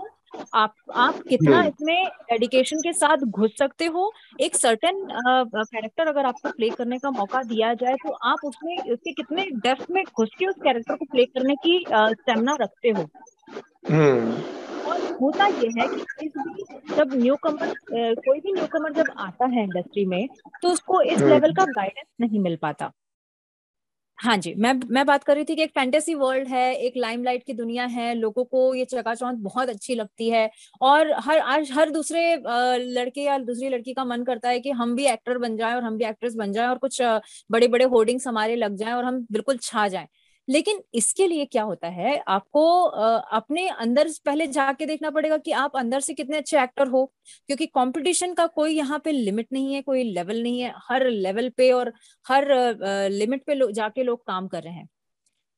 [0.54, 4.10] आप आप कितना इसमें डेडिकेशन के साथ घुस सकते हो?
[4.40, 9.12] एक सर्टेन कैरेक्टर अगर आपको प्ले करने का मौका दिया जाए तो आप उसमें उसके
[9.12, 13.08] कितने डेप्थ में घुस के उस कैरेक्टर को प्ले करने की स्टेमिना रखते हो?
[13.90, 14.32] हम्म।
[14.90, 16.32] और होता यह है कि इस
[16.96, 20.26] जब न्यू कमर कोई भी न्यू कमर जब आता है इंडस्ट्री में
[20.62, 22.90] तो उसको इस लेवल हम्म का गाइडेंस नहीं मिल पाता।
[24.20, 27.42] हाँ जी, मैं मैं बात कर रही थी कि एक फैंटेसी वर्ल्ड है, एक लाइमलाइट
[27.44, 30.48] की दुनिया है, लोगों को ये चकाचौंध बहुत अच्छी लगती है
[30.82, 32.34] और हर, आज हर दूसरे
[32.90, 35.82] लड़के या दूसरी लड़की का मन करता है कि हम भी एक्टर बन जाएँ और
[35.84, 37.00] हम भी एक्ट्रेस बन जाएँ और कुछ
[37.50, 40.06] बड़े बड़े होर्डिंग्स हमारे लग जाएँ और हम बिल्कुल छा जाएँ।
[40.48, 42.62] लेकिन इसके लिए क्या होता है आपको
[43.32, 47.04] अपने अंदर पहले जाके देखना पड़ेगा कि आप अंदर से कितने अच्छे एक्टर हो
[47.48, 51.48] क्योंकि कंपटीशन का कोई यहाँ पे लिमिट नहीं है कोई लेवल नहीं है हर लेवल
[51.56, 51.92] पे और
[52.26, 52.48] हर
[53.10, 54.88] लिमिट पे लो, जाके लोग काम कर रहे हैं।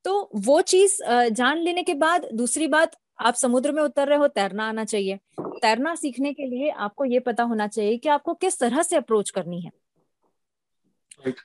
[0.05, 0.97] तो वो चीज़
[1.31, 5.19] जान लेने के बाद दूसरी बात आप समुद्र में उतर रहे हो तैरना आना चाहिए।
[5.61, 9.29] तैरना सीखने के लिए आपको ये पता होना चाहिए कि आपको किस तरह से अप्रोच
[9.29, 9.71] करनी है।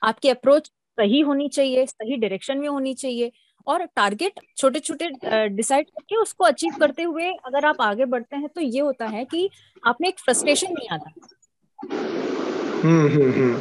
[0.03, 3.31] आपकी अप्रोच सही होनी चाहिए सही डायरेक्शन में होनी चाहिए
[3.67, 5.09] और टारगेट छोटे छोटे
[5.49, 9.25] डिसाइड करके उसको अचीव करते हुए अगर आप आगे बढ़ते हैं तो ये होता है
[9.25, 9.49] कि
[9.83, 11.11] आप में एक फ्रस्ट्रेशन नहीं आता
[12.83, 13.55] हम्म हम्म हम्म।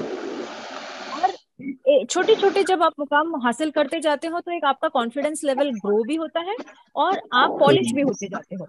[1.20, 5.70] और छोटे छोटे जब आप मुकाम हासिल करते जाते हो तो एक आपका कॉन्फिडेंस लेवल
[5.87, 6.57] ग्रो भी होता है
[6.96, 8.66] और आप पॉलिश भी होते जाते हो।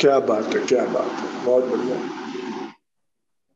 [0.00, 2.41] क्या बात है क्या बात है बहुत बढ़िया।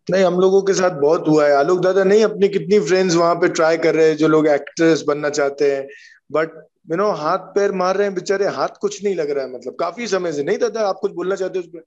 [0.08, 3.34] नहीं हम लोगों के साथ बहुत हुआ है। आलोक दादा नहीं अपनी कितनी फ्रेंड्स वहाँ
[3.40, 5.86] पे ट्राई कर रहे हैं जो लोग एक्ट्रेस बनना चाहते हैं।
[6.32, 6.54] बट
[6.90, 9.76] यू नो हाथ पैर मार रहे हैं बेचारे हाथ कुछ नहीं लग रहा है मतलब
[9.80, 11.84] काफ़ी समय से। नहीं दादा आप कुछ बोलना चाहते हो उस पर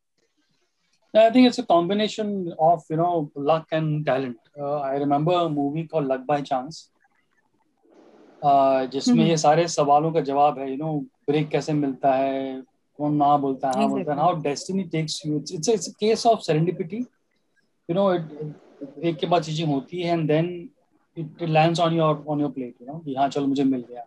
[1.13, 2.27] I think it's a combination
[2.59, 4.37] of you know luck and talent.
[4.55, 6.77] Uh, I remember a movie called Luck by Chance,
[8.41, 10.69] uh, जिसमें हम्म। ये सारे सवालों का जवाब है.
[10.71, 10.91] यू नो
[11.29, 12.61] ब्रेक कैसे मिलता है,
[12.99, 16.25] कौन ना बोलता है हाँ बोलता है how destiny takes you it's it's a case
[16.25, 17.03] of serendipity
[17.89, 18.11] you know
[19.09, 20.47] एक के बाद चीज़ें होती है and then
[21.17, 24.05] it lands on your on your plate you know कि हाँ चलो मुझे मिल गया।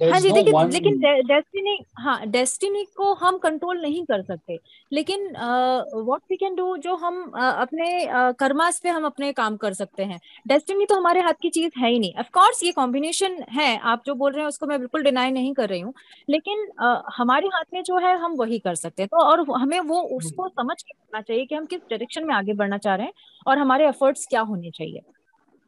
[0.00, 4.58] हाँ जी देखिए no लेकिन डेस्टिनी हाँ डेस्टिनी को हम कंट्रोल नहीं कर सकते।
[4.92, 9.56] लेकिन व्हाट वी कैन डू जो हम uh, अपने uh, कर्मास पे हम अपने काम
[9.56, 12.72] कर सकते हैं। डेस्टिनी तो हमारे हाथ की चीज़ है ही नहीं। ऑफ़ कोर्स ये
[12.72, 15.92] कॉम्बिनेशन है आप जो बोल रहे हैं उसको मैं बिल्कुल डिनाई नहीं कर रही हूँ।
[16.28, 19.78] लेकिन uh, हमारे हाथ में जो है हम वही कर सकते हैं। तो और हमें
[19.80, 23.06] वो उसको समझ के करना चाहिए कि हम किस डायरेक्शन में आगे बढ़ना चाह रहे
[23.06, 23.12] हैं
[23.46, 25.00] और हमारे एफर्ट्स क्या होने चाहिए।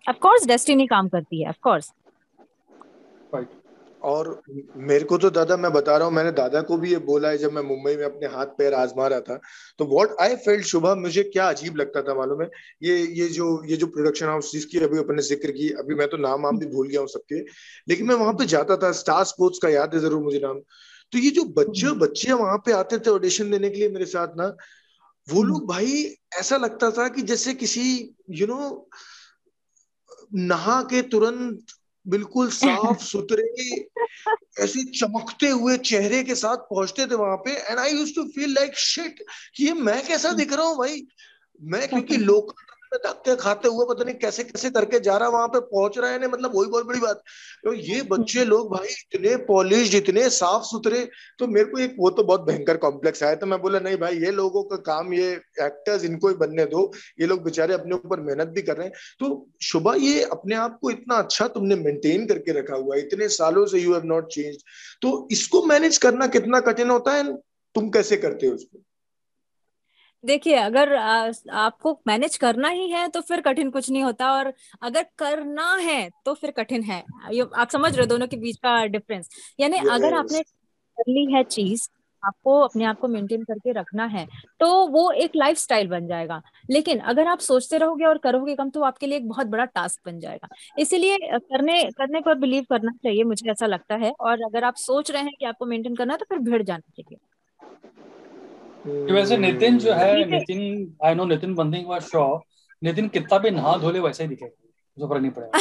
[0.07, 1.93] ऑफ़ कोर्स डेस्टिनी काम करती है ऑफ़ कोर्स
[4.07, 4.29] और
[4.79, 7.39] मेरे को तो दादा मैं बता रहा हूँ मैंने दादा को भी ये बोला है
[7.39, 9.39] जब मैं मुंबई में अपने हाथ पैर आजमा रहा था।
[9.79, 12.49] तो व्हाट आई फेल्ट शुभा मुझे क्या अजीब लगता था मालूम है?
[12.83, 16.17] ये ये जो ये जो प्रोडक्शन हाउस जिसकी अभी अपने ज़िक्र की अभी मैं तो
[16.19, 17.41] नाम वाम भी भूल गया हूँ सबके।
[17.89, 20.61] लेकिन मैं वहाँ पे जाता था स्टार स्पोर्ट्स का याद है ज़रूर मुझे नाम।
[21.13, 24.37] तो ये जो बच्चे बच्चे वहाँ पे आते थे ऑडिशन देने के लिए मेरे साथ
[24.39, 24.47] ना
[25.29, 26.03] वो लोग भाई
[26.41, 27.83] ऐसा लगता था कि जैसे किसी
[28.31, 28.77] यू you नो know,
[30.35, 31.73] नहा के तुरंत
[32.09, 33.87] बिल्कुल साफ़ सुथरे
[34.61, 38.55] ऐसे चमकते हुए चेहरे के साथ पहुँचते थे वहाँ पे and I use to feel
[38.55, 39.25] like shit
[39.57, 41.07] कि ये मैं कैसा दिख रहा हूँ भाई?
[41.63, 45.61] मैं क्योंकि लोकल धक्के खाते हुए पता नहीं कैसे कैसे करके जा रहा वहाँ पे
[45.63, 47.23] पहुँच रहे हैं मतलब वही बहुत बड़ी बात।
[47.65, 52.11] तो ये बच्चे लोग भाई इतने पॉलिश इतने साफ़ सुथरे तो मेरे को एक वो
[52.11, 55.31] तो बहुत भयंकर कॉम्प्लेक्स आया तो मैं बोला नहीं भाई ये लोगों का काम ये
[55.63, 58.95] एक्टर्स इनको ही बनने दो ये लोग बेचारे अपने ऊपर मेहनत भी कर रहे हैं।
[59.21, 63.29] तो शुभा ये अपने आप को इतना अच्छा तुमने मेंटेन करके रखा हुआ है इतने
[63.29, 64.57] सालों से यू हैव नॉट चेंज
[65.03, 67.33] तो इसको मैनेज करना कितना कठिन होता है
[67.75, 68.79] तुम कैसे करते हो उसको?
[70.27, 74.53] देखिए अगर आ, आपको मैनेज करना ही है तो फिर कठिन कुछ नहीं होता और
[74.83, 76.99] अगर करना है तो फिर कठिन है।
[77.57, 79.29] आप समझ रहे हो दोनों के बीच का डिफरेंस
[79.61, 81.89] यानी अगर आपने कर ली है चीज़
[82.23, 84.27] आपको अपने आप को मेंटेन करके रखना है
[84.61, 88.83] तो वो एक लाइफ बन जाएगा। लेकिन अगर आप सोचते रहोगे और करोगे कम तो
[88.83, 93.25] आपके लिए एक बहुत बड़ा टास्क बन जाएगा। इसीलिए करने करने पर बिलीव करना चाहिए
[93.25, 96.19] मुझे ऐसा लगता है। और अगर आप सोच रहे हैं कि आपको मेंटेन करना है
[96.19, 97.19] तो फिर भिड़ जाना चाहिए।
[98.87, 100.61] वैसे नितिन जो है Nitin
[101.05, 102.41] I know Nitin one thing was sure
[102.83, 104.51] Nitin कितना भी नहा धोले वैसे ही दिखेगा
[104.99, 105.59] मुझे फ़र्क नहीं पड़ेगा।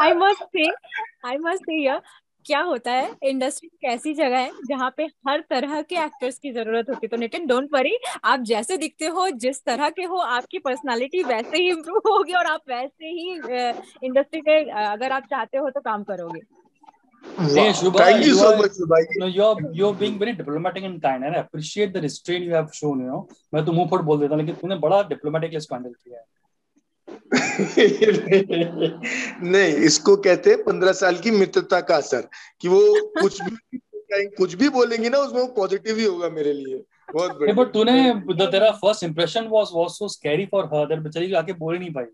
[0.00, 0.68] I must say
[1.28, 2.00] I must say here
[2.46, 6.52] क्या होता है इंडस्ट्री एक ऐसी जगह है जहाँ पे हर तरह के एक्टर्स की
[6.52, 10.16] ज़रूरत होती है। तो नितिन डोंट वरी आप जैसे दिखते हो जिस तरह के हो
[10.36, 13.34] आपकी पर्सनालिटी वैसे ही इम्प्रूव होगी और आप वैसे ही
[14.06, 16.40] इंडस्ट्री के अगर आप चाहते हो तो काम करोगे।
[17.24, 18.96] Hey, Shubha, Thank you, you so are, much, Shubha.
[19.18, 22.74] No, you're you're being very diplomatic and kind, and I appreciate the restraint you have
[22.74, 23.00] shown.
[23.00, 26.18] You know, मैं तो मुँह फट बोल देता लेकिन तूने बड़ा डिप्लोमेटिक इसको हैंडल किया
[26.18, 26.24] है।
[29.52, 32.28] नहीं इसको कहते हैं पंद्रह साल की मित्रता का असर
[32.60, 32.80] कि वो
[33.20, 33.80] कुछ भी
[34.38, 36.82] कुछ भी बोलेंगे ना उसमें वो पॉजिटिव ही होगा मेरे लिए।
[37.14, 41.32] बहुत बढ़िया। बट तूने तेरा first impression was was so scary for her that बेचारी
[41.42, 42.04] आके बोल नहीं पाई।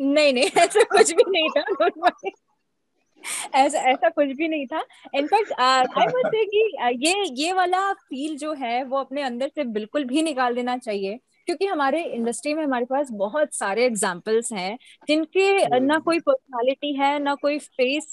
[0.00, 2.10] नहीं नहीं ऐसा कुछ भी नहीं था।
[3.54, 6.68] ऐसा ऐसा कुछ भी नहीं था। इनफैक्ट आई मस्ट से कि
[7.06, 11.18] ये ये वाला फील जो है वो अपने अंदर से बिल्कुल भी निकाल देना चाहिए।
[11.46, 14.76] क्योंकि हमारे इंडस्ट्री में हमारे पास बहुत सारे एग्जाम्पल्स हैं
[15.08, 18.12] जिनके ना कोई पर्सनालिटी है ना कोई फेस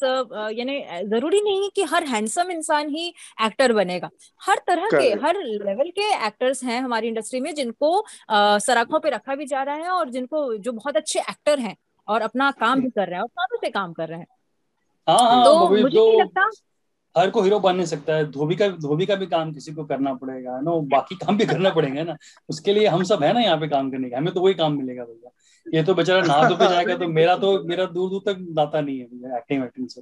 [0.53, 3.07] यानी ज़रूरी नहीं कि हर हैंडसम इंसान ही
[3.45, 4.09] एक्टर बनेगा।
[4.41, 9.35] हर तरह के हर लेवल के एक्टर्स हैं हमारी इंडस्ट्री में जिनको सराखों पे रखा
[9.35, 11.75] भी जा रहा है और जिनको जो बहुत अच्छे एक्टर हैं
[12.07, 14.27] और अपना काम भी कर रहे हैं और सालों से काम कर रहे हैं।
[15.07, 16.49] हाँ हाँ तो मुझे तो नहीं लगता।
[17.15, 19.83] हर को हीरो बन नहीं सकता है। धोबी का धोबी का भी काम किसी को
[19.85, 20.71] करना पड़ेगा है ना?
[20.71, 22.15] बाकी काम भी करना पड़ेगा ना?
[22.49, 24.77] उसके लिए हम सब है ना यहाँ पे काम करने का हमें तो वही काम
[24.77, 25.31] मिलेगा भैया।
[25.65, 28.81] ये तो बेचारा नहा धो पे जाएगा तो मेरा तो मेरा दूर दूर तक दाता
[28.81, 30.01] नहीं है भैया एक्टिंग वैक्टिंग से।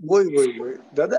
[0.00, 1.18] वही वही वही। दादा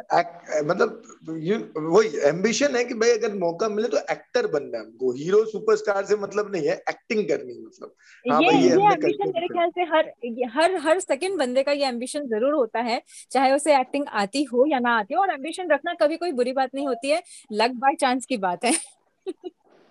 [0.63, 5.11] मतलब ये वही एम्बिशन है कि भाई अगर मौका मिले तो एक्टर बनना है हमको।
[5.13, 7.93] हीरो सुपरस्टार से मतलब नहीं है एक्टिंग करनी है मतलब।
[8.25, 10.11] हाँ ये ये एम्बिशन मेरे ख्याल से हर
[10.55, 14.65] हर हर सेकंड बंदे का ये एम्बिशन ज़रूर होता है चाहे उसे एक्टिंग आती हो
[14.67, 17.21] या ना आती हो। और एम्बिशन रखना कभी कोई बुरी बात नहीं होती है।
[17.53, 18.73] लक बाय चांस की बात है।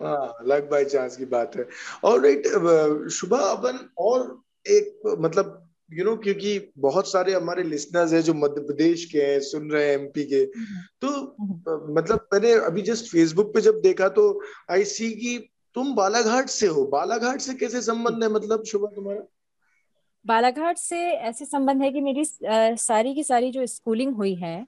[0.00, 1.66] हाँ लक बाय चांस की बात है।
[2.04, 2.46] और राइट
[3.12, 8.60] शुभा अपन और एक मतलब यू नो क्योंकि बहुत सारे हमारे लिसनर्स हैं जो मध्य
[8.62, 11.10] प्रदेश के हैं सुन रहे हैं एमपी के। तो
[11.94, 14.24] मतलब मैंने अभी जस्ट फेसबुक पे जब देखा तो
[14.70, 15.38] आई सी की
[15.76, 19.26] तुम बालाघाट से हो। बालाघाट से कैसे संबंध है मतलब शुभ तुम्हारा?
[20.24, 24.66] बालाघाट से ऐसे संबंध है कि मेरी सारी की सारी जो स्कूलिंग हुई है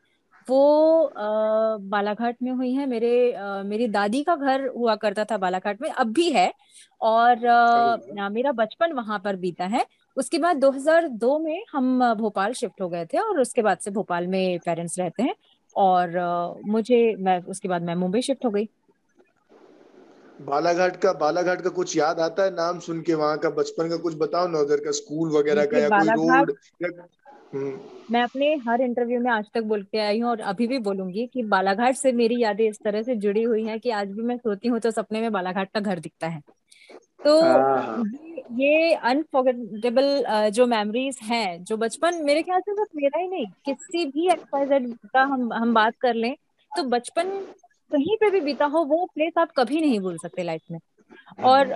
[0.48, 5.82] वो बालाघाट में हुई है। मेरे आ, मेरी दादी का घर हुआ करता था बालाघाट
[5.82, 6.52] में अब भी है।
[7.00, 9.84] और आ, मेरा बचपन वहाँ पर बीता है।
[10.16, 14.26] उसके बाद 2002 में हम भोपाल शिफ्ट हो गए थे और उसके बाद से भोपाल
[14.26, 15.34] में पेरेंट्स रहते हैं
[15.76, 16.18] और
[16.66, 18.68] मुझे मैं उसके बाद मैं मुंबई शिफ्ट हो गई।
[20.40, 23.50] बालाघाट का बालाघाट का कुछ याद आता है नाम सुन के वहाँ का?
[23.50, 26.52] बचपन का कुछ बताओ ना उधर का स्कूल वगैरह का या कोई रोड
[27.54, 27.78] हम्म।
[28.10, 31.42] मैं अपने हर इंटरव्यू में आज तक बोलते आई हूँ और अभी भी बोलूँगी कि
[31.42, 34.68] बालाघाट से मेरी यादें इस तरह से जुड़ी हुई हैं कि आज भी मैं सोती
[34.68, 36.40] हूँ तो सपने में बालाघाट का घर दिखता है।
[37.24, 38.04] तो हाँ।
[38.52, 44.04] ये अनफॉरगेटेबल जो मेमोरीज हैं जो बचपन मेरे ख्याल से सिर्फ़ मेरा ही नहीं किसी
[44.06, 46.34] भी एक्सपाइजेड का हम हम बात कर लें
[46.72, 47.30] तो बचपन
[47.90, 50.78] कहीं पे भी बीता हो वो प्लेस आप कभी नहीं भूल सकते लाइफ में
[51.44, 51.72] और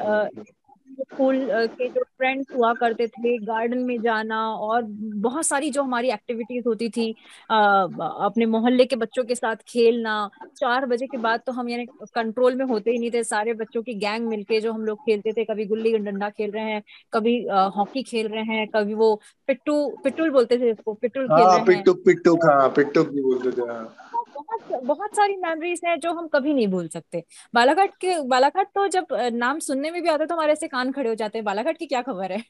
[1.01, 4.83] स्कूल के जो फ्रेंड्स हुआ करते थे गार्डन में जाना और
[5.27, 7.15] बहुत सारी जो हमारी एक्टिविटीज़ होती थी
[7.51, 7.83] आ,
[8.27, 10.17] अपने मोहल्ले के बच्चों के साथ खेलना।
[10.57, 13.83] चार बजे के बाद तो हम यानी कंट्रोल में होते ही नहीं थे। सारे बच्चों
[13.83, 16.83] की गैंग मिलके जो हम लोग खेलते थे कभी गुल्ली डंडा खेल रहे हैं
[17.13, 17.37] कभी
[17.77, 19.15] हॉकी खेल रहे हैं कभी वो
[19.49, 21.65] पिट्टू पिट्टुल बोलते थे इसको पिट्टूल खेल हाँ, रहे हैं।
[22.05, 23.85] पिट्टू हाँ, पिट्टू भी बोलते थे हाँ।
[24.35, 27.23] बहुत बहुत सारी मेमोरीज हैं जो हम कभी नहीं भूल सकते।
[27.55, 30.93] बालाघाट के बालाघाट तो जब नाम सुनने में भी आता है तो हमारे ऐसे कान
[30.93, 32.43] खड़े हो जाते हैं। बालाघाट की क्या खबर है?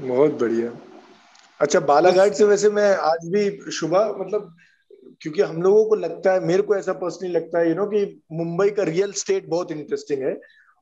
[0.00, 0.70] बहुत बढ़िया।
[1.60, 4.54] अच्छा बालाघाट से वैसे मैं आज भी सुबह मतलब
[5.22, 8.04] क्योंकि हम लोगों को लगता है मेरे को ऐसा पर्सनली लगता है यू नो कि
[8.32, 10.38] मुंबई का रियल स्टेट बहुत इंटरेस्टिंग है।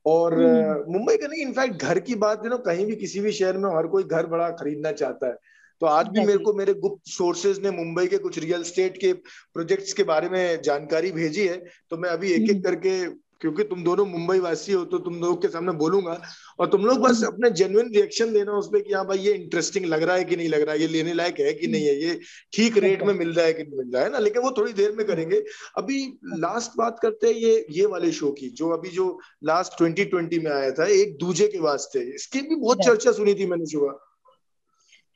[0.06, 3.32] और हम्म। मुंबई का नहीं इनफैक्ट घर की बात यू नो कहीं भी किसी भी
[3.32, 5.36] शहर में हर कोई घर बड़ा खरीदना चाहता है।
[5.82, 9.12] तो आज भी मेरे को मेरे गुप्त सोर्सेज ने मुंबई के कुछ रियल स्टेट के
[9.12, 11.56] प्रोजेक्ट्स के बारे में जानकारी भेजी है
[11.90, 12.92] तो मैं अभी एक एक हम्म। करके
[13.40, 16.12] क्योंकि तुम दोनों मुंबई वासी हो तो तुम लोग के सामने बोलूँगा।
[16.60, 19.86] और तुम लोग बस अपने जेन्युइन रिएक्शन देना उस पर कि हाँ भाई ये इंटरेस्टिंग
[19.86, 21.94] लग रहा है कि नहीं लग रहा है ये लेने लायक है कि नहीं है
[22.02, 22.18] ये
[22.52, 24.18] ठीक रेट में मिल रहा है कि नहीं मिल रहा है ना?
[24.18, 25.42] लेकिन वो थोड़ी देर में करेंगे।
[25.76, 25.98] अभी
[26.36, 29.08] लास्ट बात करते हैं ये ये वाले शो की जो अभी जो
[29.44, 33.34] लास्ट ट्वेंटी ट्वेंटी में आया था एक दूजे के वास्ते। इसकी भी बहुत चर्चा सुनी
[33.34, 33.98] थी मैंने सुबह।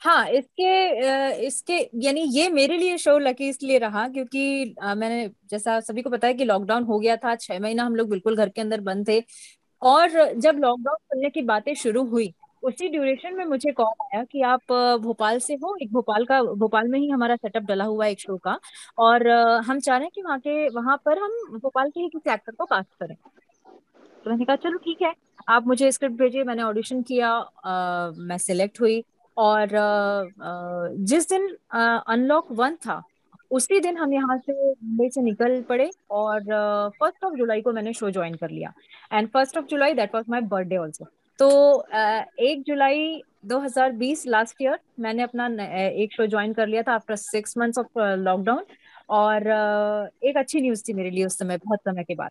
[0.02, 6.02] हाँ इसके इसके यानी ये मेरे लिए शो लकी इसलिए रहा क्योंकि मैंने जैसा सभी
[6.02, 8.61] को पता है कि लॉकडाउन हो गया था छह महीना हम लोग बिल्कुल घर के
[8.61, 9.22] अंदर बंद थे
[9.82, 12.32] और जब लॉकडाउन खुलने की बातें शुरू हुई
[12.62, 16.88] उसी ड्यूरेशन में मुझे कॉल आया कि आप भोपाल से हो एक भोपाल का भोपाल
[16.88, 18.59] में ही हमारा सेटअप डला हुआ है एक शो का
[18.98, 19.28] और
[19.66, 22.52] हम चाह रहे हैं कि वहाँ के वहाँ पर हम भोपाल के ही किसी एक्टर
[22.52, 23.16] को कास्ट करें।
[24.24, 25.12] तो मैंने कहा चलो ठीक है
[25.50, 29.02] आप मुझे स्क्रिप्ट भेजिए। मैंने ऑडिशन किया आ, मैं सिलेक्ट हुई।
[29.37, 29.68] और
[31.07, 33.03] जिस दिन अनलॉक वन था,
[33.51, 36.40] उसी दिन हम यहाँ से मुंबई से निकल पड़े और
[37.01, 38.72] फ़र्स्ट ऑफ़ जुलाई को मैंने शो ज्वाइन कर लिया।
[39.12, 41.07] And first of July that was my birthday also
[41.38, 41.49] तो
[42.42, 45.46] एक जुलाई 2020 लास्ट ईयर मैंने अपना
[45.87, 48.64] एक शो ज्वाइन कर लिया था after six months of lockdown
[49.11, 49.46] और
[50.25, 52.31] एक अच्छी न्यूज़ थी मेरे लिए उस समय, बहुत समय के बाद।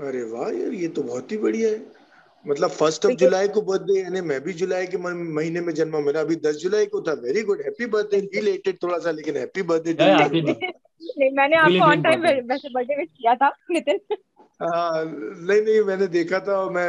[0.00, 2.01] अरे वाह यार, ये तो बहुत ही बढ़िया है।
[2.44, 6.20] मतलब फ़र्स्ट ऑफ़ जुलाई को बर्थडे यानी मैं भी जुलाई के महीने में जन्मा मेरा
[6.20, 9.94] अभी दस जुलाई को था। Very good happy birthday related थोड़ा सा लेकिन हैप्पी बर्थडे
[11.18, 14.16] नहीं मैंने आपको ऑन टाइम वैसे बर्थडे विश किया था नितिन।
[14.60, 16.84] हाँ नहीं नहीं मैंने देखा था और मैं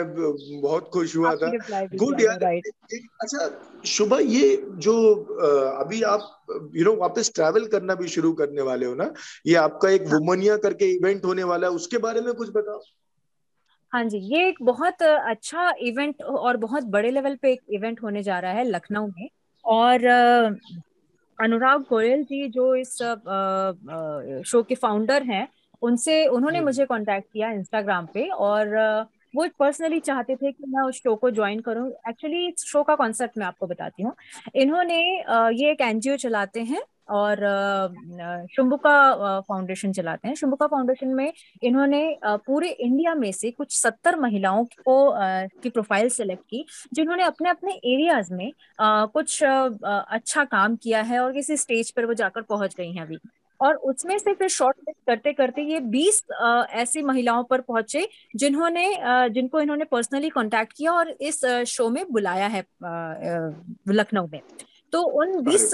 [0.61, 1.49] बहुत खुश हुआ था।
[1.95, 3.49] गुड यार। अच्छा
[3.85, 4.95] शुभ ये जो
[5.79, 9.13] अभी आप यू नो वापस ट्रैवल करना भी शुरू करने वाले हो ना?
[9.45, 12.81] ये आपका एक वुमनिया करके इवेंट होने वाला है उसके बारे में कुछ बताओ।
[13.93, 18.23] हाँ जी ये एक बहुत अच्छा इवेंट और बहुत बड़े लेवल पे एक इवेंट होने
[18.23, 19.27] जा रहा है लखनऊ में
[19.65, 20.05] और
[21.39, 22.95] अनुराग गोयल जी जो इस
[24.47, 25.47] शो के फाउंडर हैं
[25.81, 28.75] उनसे उन्होंने मुझे कांटेक्ट किया इंस्टाग्राम पे और
[29.35, 32.95] वो पर्सनली चाहते थे कि मैं उस शो को ज्वाइन करूँ। एक्चुअली इस शो का
[32.95, 34.13] कॉन्सेप्ट मैं आपको बताती हूँ।
[34.55, 34.99] इन्होंने
[35.61, 37.37] ये एक एनजीओ चलाते हैं और
[38.51, 41.31] शुंभुका फाउंडेशन चलाते हैं। शुंभुका फाउंडेशन में
[41.63, 45.13] इन्होंने पूरे इंडिया में से कुछ सत्तर महिलाओं को
[45.63, 51.33] की प्रोफ़ाइल सेलेक्ट की, जिन्होंने अपने अपने एरियाज़ में कुछ अच्छा काम किया है और
[51.33, 53.17] किसी स्टेज पर वो जाकर पहुँच गई हैं अभी।
[53.59, 56.21] और उसमें से फिर शॉर्ट लिस्ट करते करते ये बीस
[56.73, 58.87] ऐसी महिलाओं पर पहुँचे जिन्होंने
[59.29, 62.63] जिनको इन्होंने पर्सनली कांटेक्ट किया और इस शो में बुलाया है
[63.89, 64.39] लखनऊ में।
[64.93, 65.71] तो उन बीस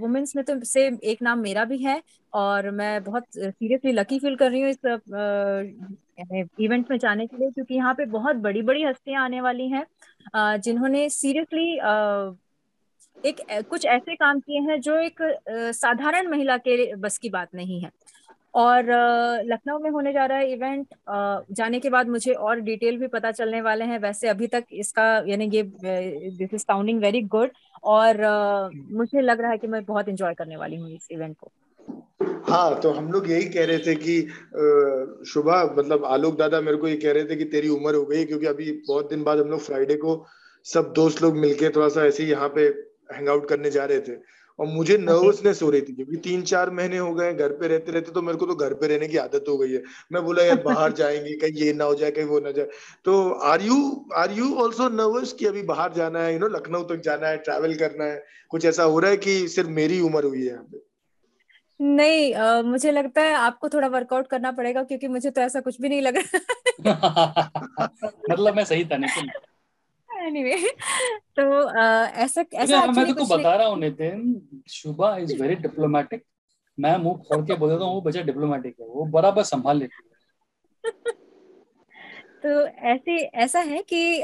[0.00, 2.00] वुमेन्स में तो से एक नाम मेरा भी है
[2.32, 4.78] और मैं बहुत सीरियसली लकी फील कर रही हूँ इस
[6.60, 9.86] इवेंट में जाने के लिए क्योंकि यहाँ पे बहुत बड़ी बड़ी हस्तियाँ आने वाली हैं
[10.58, 11.68] जिन्होंने सीरियसली
[13.24, 15.20] एक कुछ ऐसे काम किए हैं जो एक
[15.74, 17.90] साधारण महिला के बस की बात नहीं है।
[18.54, 18.86] और
[19.46, 20.94] लखनऊ में होने जा रहा है इवेंट
[21.56, 25.04] जाने के बाद मुझे और डिटेल भी पता चलने वाले हैं। वैसे अभी तक इसका,
[25.26, 27.50] यानी ये this is sounding very good
[27.84, 28.20] और
[28.92, 31.50] मुझे लग रहा है कि मैं बहुत इंजॉय करने वाली हूँ इस इवेंट को।
[32.44, 34.20] हाँ तो हम लोग यही कह रहे थे कि
[35.30, 38.24] शुभा मतलब आलोक दादा मेरे को ये कह रहे थे कि तेरी उम्र हो गई
[38.24, 40.24] क्योंकि अभी बहुत दिन बाद हम लोग फ्राइडे को
[40.66, 42.66] सब दोस्त लोग मिलके थोड़ा सा ऐसे ही यहाँ पे
[43.14, 44.16] हैंग आउट करने जा रहे थे।
[44.58, 47.92] और मुझे नर्वसनेस हो रही थी क्योंकि तीन चार महीने हो गए घर पे रहते
[47.92, 50.42] रहते तो मेरे को तो घर पे रहने की आदत हो गई है। मैं बोला
[50.42, 52.68] यार बाहर जाएँगे कहीं ये ना हो जाए कहीं वो ना जाए।
[53.04, 56.32] तो are you are you also nervous कि अभी बाहर जाना है?
[56.32, 59.48] यू नो लखनऊ तक जाना है ट्रैवल करना है। कुछ ऐसा हो रहा है कि
[59.48, 60.92] सिर्फ़ मेरी उम्र हुई है यहाँ पे?
[61.80, 65.80] नहीं uh, मुझे लगता है आपको थोड़ा वर्कआउट करना पड़ेगा क्योंकि मुझे तो ऐसा कुछ
[65.80, 66.38] भी नहीं लग रहा
[68.30, 69.30] मतलब मैं सही था नितिन।
[70.22, 70.56] Anyway,
[71.36, 76.24] तो ऐसा ऐसा मैं तो बता रहा हूँ Nitin Shubha is very diplomatic
[76.78, 80.02] मैं मुँह खोल के बोल देता हूँ वो बच्चा डिप्लोमेटिक है वो बराबर संभाल लेती
[80.04, 80.12] है।
[82.42, 84.22] तो ऐसे ऐसा है कि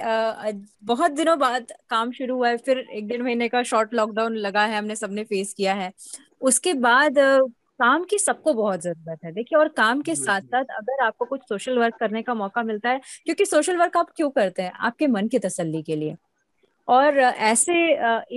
[0.84, 4.64] बहुत दिनों बाद काम शुरू हुआ है फिर एक डेढ़ महीने का शॉर्ट लॉकडाउन लगा
[4.64, 5.92] है हमने सबने फेस किया है।
[6.40, 7.18] उसके बाद
[7.80, 11.40] काम की सबको बहुत ज़रूरत है। देखिए और काम के साथ साथ अगर आपको कुछ
[11.48, 14.72] सोशल वर्क करने का मौका मिलता है क्योंकि सोशल वर्क आप क्यों करते हैं?
[14.72, 16.16] आपके मन की तसल्ली के लिए।
[16.88, 17.74] और ऐसे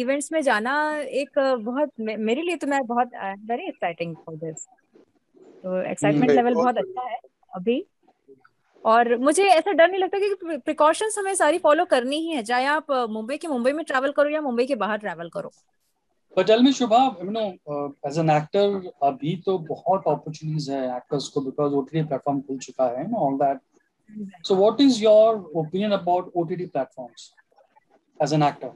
[0.01, 4.67] इवेंट्स में जाना एक बहुत मेरे लिए तो मैं बहुत वेरी एक्साइटिंग फॉर दिस
[5.63, 7.19] तो एक्साइटमेंट लेवल बहुत अच्छा है
[7.51, 7.83] अभी।
[8.85, 12.65] और मुझे ऐसा डर नहीं लगता कि प्रिकॉशंस हमें सारी फॉलो करनी ही है। चाहे
[12.67, 15.51] आप मुंबई के मुंबई में ट्रैवल करो या मुंबई के बाहर ट्रैवल करो।
[16.35, 20.87] But tell me, Shubha, you know, uh, as an actor, अभी तो बहुत opportunities है
[20.95, 23.59] actors को because OTT platform खुल चुका है and all that.
[24.43, 27.33] So, what is your opinion about OTT platforms
[28.23, 28.71] as an actor?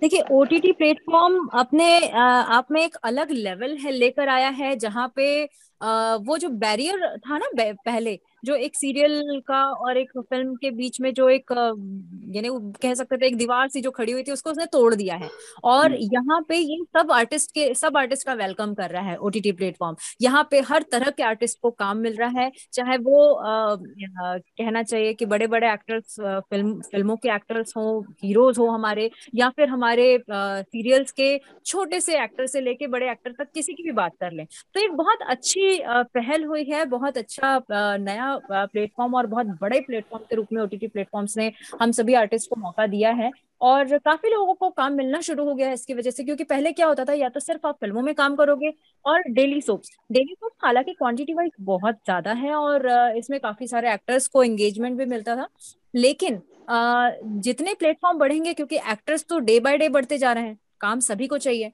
[0.00, 4.76] देखिए ओ टी टी प्लेटफॉर्म अपने आप में एक अलग लेवल है लेकर आया है
[4.76, 5.48] जहाँ पे
[5.82, 10.70] आ, वो जो बैरियर था ना पहले जो एक सीरियल का और एक फ़िल्म के
[10.72, 11.52] बीच में जो एक
[12.34, 12.48] यानी
[12.82, 15.28] कह सकते थे एक दीवार सी जो खड़ी हुई थी उसको उसने तोड़ दिया है।
[15.64, 19.16] और हम्म। यहाँ पे ये सब आर्टिस्ट के सब आर्टिस्ट का वेलकम कर रहा है
[19.18, 23.32] ओटीटी प्लेटफॉर्म। यहाँ पे हर तरह के आर्टिस्ट को काम मिल रहा है चाहे वो
[23.34, 29.10] आ, कहना चाहिए कि बड़े बड़े एक्टर्स फ़िल्म फ़िल्मों के एक्टर्स हो हीरोज हो हमारे
[29.34, 33.82] या फिर हमारे सीरियल्स के छोटे से एक्टर से लेके बड़े एक्टर तक किसी की
[33.82, 39.14] भी बात कर लें। तो एक बहुत अच्छी पहल हुई है बहुत अच्छा नया प्लेटफॉर्म
[39.14, 42.86] और बहुत बड़े प्लेटफॉर्म के रूप में ओटीटी प्लेटफॉर्म्स ने हम सभी आर्टिस्ट को मौका
[42.86, 46.24] दिया है। और काफ़ी लोगों को काम मिलना शुरू हो गया है इसकी वजह से,
[46.24, 48.72] क्योंकि पहले क्या होता था, या तो सिर्फ़ आप फ़िल्मों में काम करोगे
[49.04, 53.92] और डेली सोप्स डेली सोप्स हालाँकि क्वांटिटी वाइज बहुत ज़्यादा है और इसमें काफ़ी सारे
[53.92, 55.48] एक्टर्स को एंगेजमेंट भी मिलता था।
[55.94, 56.40] लेकिन
[57.40, 61.26] जितने प्लेटफॉर्म बढ़ेंगे, क्योंकि एक्टर्स तो डे बाय डे बढ़ते जा रहे हैं, काम सभी
[61.26, 61.72] को चाहिए।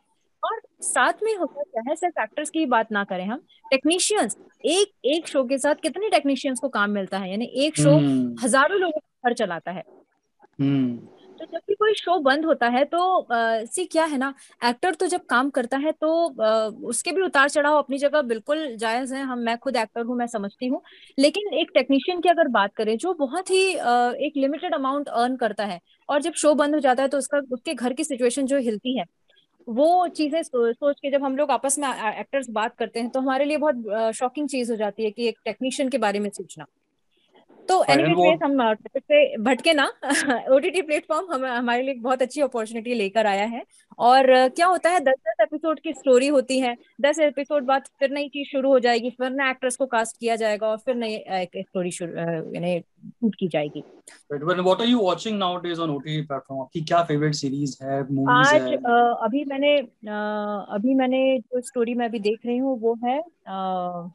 [0.82, 1.94] साथ में होता क्या है?
[1.96, 6.60] सिर्फ़ एक्टर्स की बात ना करें हम। टेक्नीशियंस एक एक शो के साथ कितने टेक्नीशियंस
[6.60, 7.30] को काम मिलता है?
[7.30, 9.82] यानी एक शो हम्म। हज़ारों लोगों को घर चलाता है।
[10.58, 10.96] हम्म।
[11.38, 14.32] तो जब भी कोई शो बंद होता है तो सी क्या है ना
[14.64, 18.76] एक्टर तो जब काम करता है तो आ, उसके भी उतार चढ़ाव अपनी जगह बिल्कुल
[18.76, 20.80] जायज़ है। हम मैं खुद एक्टर हूँ मैं समझती हूँ।
[21.18, 25.36] लेकिन एक टेक्नीशियन की अगर बात करें जो बहुत ही आ, एक लिमिटेड अमाउंट अर्न
[25.36, 28.46] करता है और जब शो बंद हो जाता है तो उसका उसके घर की सिचुएशन
[28.46, 29.04] जो हिलती है
[29.68, 33.20] वो चीज़ें सो, सोच के जब हम लोग आपस में एक्टर्स बात करते हैं तो
[33.20, 36.66] हमारे लिए बहुत शॉकिंग चीज़ हो जाती है कि एक टेक्नीशियन के बारे में सोचना।
[37.68, 39.84] तो एनीवेज हम से भटके ना।
[40.50, 43.62] ओटीटी प्लेटफॉर्म हम हमारे लिए बहुत अच्छी अपॉर्चुनिटी लेकर आया है।
[43.98, 48.10] और क्या होता है दस दस एपिसोड की स्टोरी होती है। दस एपिसोड बाद फिर
[48.10, 51.14] नई चीज़ शुरू हो जाएगी फिर नए एक्ट्रेस को कास्ट किया जाएगा और फिर नई
[51.14, 53.82] एक स्टोरी यानी शूट की जाएगी।
[54.32, 58.62] What are you watching nowadays on OTT platform आपकी क्या फेवरेट सीरीज़ है मूवीज़ आज
[58.62, 58.76] है?
[58.76, 63.20] Uh, अभी मैंने uh, अभी मैंने जो स्टोरी मैं अभी देख रही हूँ वो है
[63.20, 64.10] uh,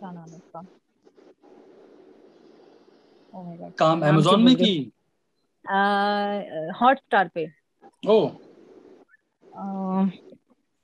[0.00, 0.66] क्या नाम है उसका?
[3.34, 4.74] Oh काम अमेजोन में की?
[6.80, 7.46] हॉटस्टार पे।
[8.08, 8.16] ओ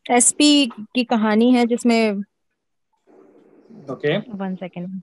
[0.06, 2.22] एसपी की कहानी है जिसमें
[3.90, 5.00] ओके वन सेकेंड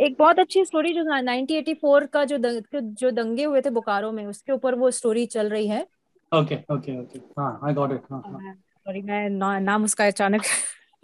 [0.00, 4.24] एक बहुत अच्छी स्टोरी जो 1984 का जो दंग, जो दंगे हुए थे बोकारो में
[4.26, 5.82] उसके ऊपर वो स्टोरी चल रही है।
[6.32, 10.42] ओके ओके ओके हाँ आई गॉट इट सॉरी मैं ना, नाम उसका अचानक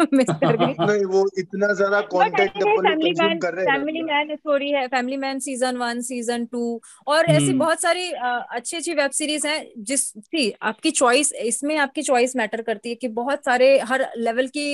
[0.81, 6.01] नहीं वो इतना ज़्यादा content Family Man Family Man story है। Family Man season one
[6.03, 10.91] season two और ऐसी हम्म। बहुत सारी अच्छी अच्छी वेब सीरीज़ हैं जिस थी आपकी
[10.93, 14.67] चॉइस इसमें आपकी चॉइस मैटर करती है कि बहुत सारे हर लेवल की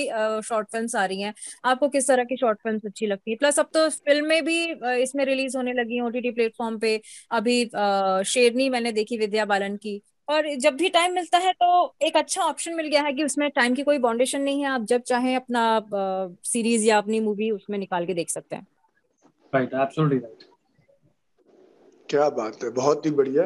[0.47, 1.33] शॉर्ट फिल्म्स आ रही हैं।
[1.65, 3.37] आपको किस तरह की शॉर्ट फिल्म्स अच्छी लगती है?
[3.37, 4.63] प्लस अब तो फ़िल्में भी
[5.01, 6.99] इसमें रिलीज़ होने लगी ओटीटी प्लेटफॉर्म पे।
[7.31, 7.63] अभी
[8.25, 12.41] शेरनी मैंने देखी विद्या बालन की। और जब भी टाइम मिलता है तो एक अच्छा
[12.41, 15.35] ऑप्शन मिल गया है कि उसमें टाइम की कोई बाउंडेशन नहीं है। आप जब चाहें
[15.35, 15.63] अपना
[16.45, 18.67] सीरीज़ या अपनी मूवी उसमें निकाल के देख सकते हैं।
[19.53, 20.43] राइट एब्सोल्युटली राइट
[22.09, 23.43] क्या बात है बहुत ही बढ़िया।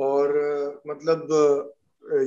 [0.00, 1.72] और मतलब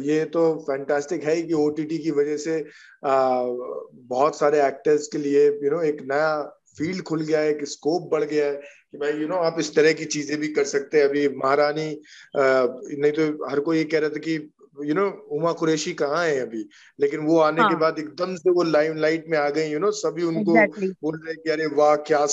[0.03, 2.59] ये तो फैंटास्टिक है कि ओटीटी की वजह से
[3.05, 6.41] आ, बहुत सारे एक्टर्स के लिए यू नो एक नया
[6.77, 8.61] फ़ील्ड खुल गया है एक स्कोप बढ़ गया है।
[8.93, 11.89] कि भाई यू नो आप इस तरह की चीज़ें भी कर सकते हैं। अभी महारानी
[12.35, 14.35] नहीं तो हर कोई ये कह रहा था कि
[14.77, 16.63] यू नो उमा कुरेशी कहाँ है अभी?
[16.99, 17.69] लेकिन वो आने हाँ.
[17.69, 20.89] के बाद एकदम से वो लाइम लाइट में आ गई यू नो सभी उनको exactly.
[21.03, 22.25] बोल रहे कि अरे वाह क्या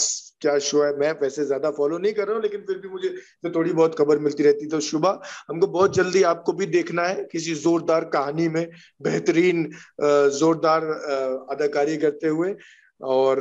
[0.43, 0.93] क्या शो है?
[0.99, 3.95] मैं वैसे ज़्यादा फॉलो नहीं कर रहा हूँ लेकिन फिर भी मुझे तो थोड़ी बहुत
[3.99, 8.49] खबर मिलती रहती। तो शुभा हमको बहुत जल्दी आपको भी देखना है किसी जोरदार कहानी
[8.49, 8.67] में
[9.03, 9.69] बेहतरीन
[10.01, 10.85] जोरदार
[11.51, 12.55] अदाकारी करते हुए।
[13.01, 13.41] और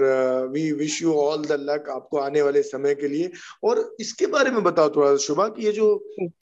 [0.51, 3.31] we wish you all the luck आपको आने वाले समय के लिए।
[3.63, 5.87] और इसके बारे में बताओ थोड़ा शुभा कि ये जो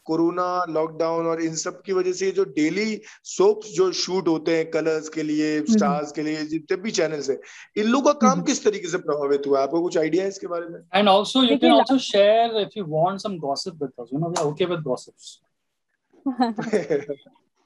[0.06, 4.56] कोरोना लॉकडाउन और इन सब की वजह से ये जो डेली सोप्स जो शूट होते
[4.58, 7.38] हैं कलर्स के लिए स्टार्स हम्म। के लिए जितने भी चैनल्स हैं
[7.78, 10.48] इन लोगों का काम हम्म। किस तरीके से प्रभावित हुआ आपको कुछ आइडिया है इसके
[10.48, 10.80] बारे में?
[10.96, 14.30] And also you can also share if you want some gossip with us you know
[14.30, 15.40] we are okay with gossips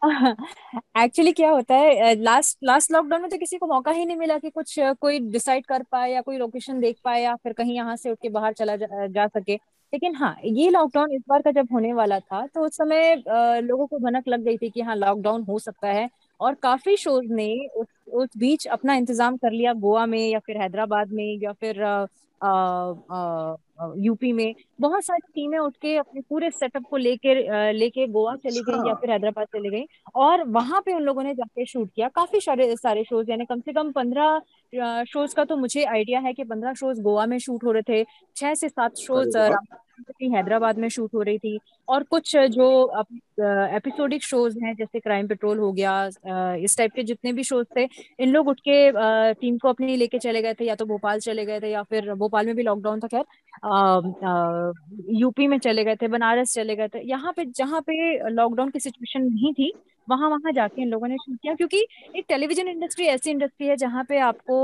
[0.06, 4.38] actually क्या होता है लास्ट लास्ट लॉकडाउन में तो किसी को मौका ही नहीं मिला
[4.40, 7.96] कि कुछ कोई डिसाइड कर पाए या कोई लोकेशन देख पाए या फिर कहीं यहाँ
[7.96, 9.56] से उठ के बाहर चला जा, जा सके।
[9.94, 13.16] लेकिन हाँ ये लॉकडाउन इस बार का जब होने वाला था तो उस समय
[13.62, 17.26] लोगों को भनक लग गई थी कि हाँ लॉकडाउन हो सकता है। और काफ़ी शोज़
[17.34, 21.52] ने उस उस बीच अपना इंतज़ाम कर लिया गोवा में या फिर हैदराबाद में या
[21.54, 21.84] फिर
[24.00, 27.34] यूपी में बहुत सारी टीमें उठ के अपने पूरे सेटअप को लेके
[27.74, 31.24] लेके गोवा चली गई या अच्छा। फिर हैदराबाद चली गई और वहाँ पे उन लोगों
[31.24, 35.44] ने जाके शूट किया। काफ़ी सारे सारे शोज़ यानी कम से कम पंद्रह शोज़ का
[35.46, 38.04] तो मुझे आइडिया है कि पंद्रह शोज़ गोवा में शूट हो रहे थे
[38.36, 39.38] छह से सात शोज़
[40.26, 42.68] हैदराबाद में शूट हो रही थी। और कुछ जो
[43.76, 46.10] एपिसोडिक शोज़ हैं जैसे क्राइम पेट्रोल हो गया
[46.56, 47.88] इस टाइप के जितने भी शोज़ थे
[48.20, 48.92] इन लोग उठ के
[49.34, 52.14] टीम को अपनी लेके चले गए थे या तो भोपाल चले गए थे या फिर
[52.14, 53.24] भोपाल में भी लॉकडाउन था खैर
[55.10, 58.80] यूपी में चले गए थे बनारस चले गए थे यहाँ पे जहाँ पे लॉकडाउन की
[58.80, 59.72] सिचुएशन नहीं थी
[60.10, 63.76] वहाँ वहाँ जाके इन लोगों ने शूट किया क्योंकि एक टेलीविज़न इंडस्ट्री ऐसी इंडस्ट्री है
[63.76, 64.58] जहाँ पे आपको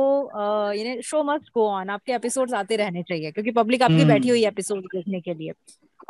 [0.74, 4.42] यानी शो मस्ट गो ऑन आपके एपिसोड्स आते रहने चाहिए क्योंकि पब्लिक आपकी बैठी हुई
[4.42, 5.54] है एपिसोड देखने के लिए।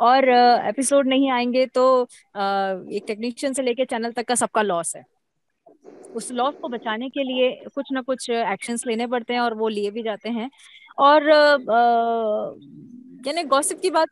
[0.02, 0.28] और
[0.68, 5.04] एपिसोड नहीं आएँगे तो एक टेक्नीशियन से लेके चैनल तक का सबका लॉस है।
[6.14, 9.68] उस लॉस को बचाने के लिए कुछ ना कुछ एक्शंस लेने पड़ते हैं और वो
[9.68, 10.50] लिए भी जाते हैं।
[10.98, 11.28] और
[13.26, 14.08] यानी गॉसिप की बात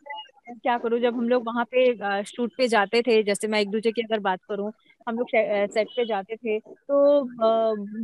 [0.52, 3.92] क्या करूँ, जब हम लोग वहाँ पे शूट पे जाते थे, जैसे मैं एक दूसरे
[3.92, 4.70] की अगर बात करूँ,
[5.06, 5.26] हम लोग
[5.68, 7.22] सेट पे जाते थे तो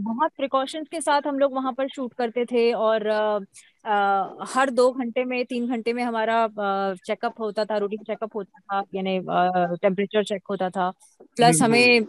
[0.03, 3.09] बहुत प्रिकॉशंस के साथ हम लोग वहाँ पर शूट करते थे और
[3.87, 6.47] हर दो घंटे में तीन घंटे में हमारा
[6.97, 9.19] चेकअप होता था रूटीन चेकअप होता था यानी
[9.79, 10.91] टेम्परेचर चेक होता था।
[11.37, 12.01] प्लस हमें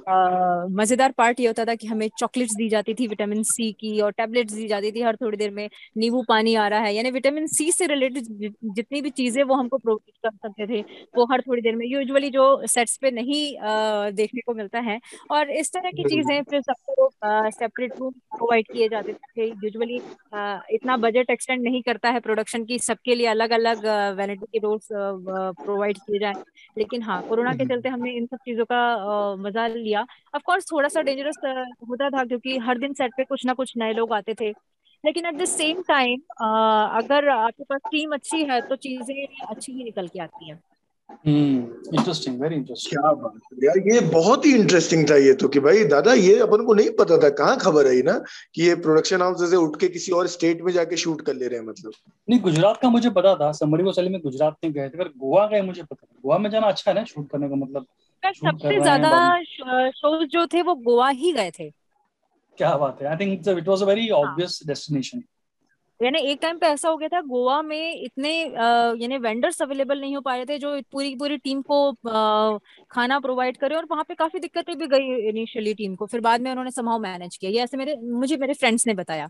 [0.76, 4.12] मज़ेदार पार्ट ये होता था कि हमें चॉकलेट्स दी जाती थी विटामिन सी की और
[4.14, 7.48] टेबलेट्स दी जाती थी हर थोड़ी देर में नींबू पानी आ रहा है। यानी विटामिन
[7.50, 10.82] सी से रिलेटेड जितनी भी चीज़ें वो हमको प्रोवाइड कर सकते थे
[11.18, 13.44] वो हर थोड़ी देर में। यूजुअली जो सेट्स पे नहीं
[14.16, 15.00] देखने को मिलता है।
[15.32, 17.10] और इस तरह की चीज़ें फिर सबको
[17.52, 20.02] सेपरेट रूम प्रोवाइड किए जाते थे। यूजुअली
[20.76, 23.86] इतना बजट एक्सटेंड नहीं करता है प्रोडक्शन की, सबके लिए अलग अलग
[24.18, 26.36] वैनिटी के रोल्स प्रोवाइड किए जाए।
[26.78, 30.02] लेकिन हाँ कोरोना के चलते हमने इन सब चीज़ों का मज़ा लिया।
[30.36, 31.38] ऑफ़ कोर्स थोड़ा सा डेंजरस
[31.90, 34.50] होता था क्योंकि हर दिन सेट पे कुछ ना कुछ नए लोग आते थे।
[35.04, 36.22] लेकिन एट द सेम टाइम
[37.00, 39.16] अगर आपके पास टीम अच्छी है तो चीज़ें
[39.48, 40.60] अच्छी ही निकल के आती हैं।
[41.10, 45.84] इंटरेस्टिंग वेरी इंटरेस्टिंग क्या बात यार ये बहुत ही इंटरेस्टिंग था ये तो कि भाई
[45.86, 48.18] दादा ये अपन को नहीं पता था कहाँ खबर आई ना
[48.56, 51.48] कि ये प्रोडक्शन हाउस से उठ के किसी और स्टेट में जाके शूट कर ले
[51.48, 51.94] रहे हैं मतलब।
[52.30, 55.46] नहीं गुजरात का मुझे पता था समरी वसली में गुजरात में गए थे पर गोवा
[55.48, 57.86] गए मुझे पता गोवा में जाना अच्छा है ना शूट करने का मतलब
[58.24, 59.42] सबसे ज़्यादा
[59.92, 61.70] शोज़ जो थे वो गोवा ही गए थे।
[62.58, 65.24] क्या बात है I think it was a very obvious destination
[66.00, 70.16] यानी एक टाइम पे ऐसा हो गया था, गोवा में इतने यानी वेंडर्स अवेलेबल नहीं
[70.16, 71.92] हो पा रहे थे जो पूरी पूरी टीम को
[72.92, 76.42] खाना प्रोवाइड करे और वहाँ पे काफ़ी दिक्कतें भी गई इनिशियली टीम को, फिर बाद
[76.42, 79.30] में उन्होंने समाव मैनेज किया ये ऐसे मेरे, मुझे मेरे फ्रेंड्स ने बताया।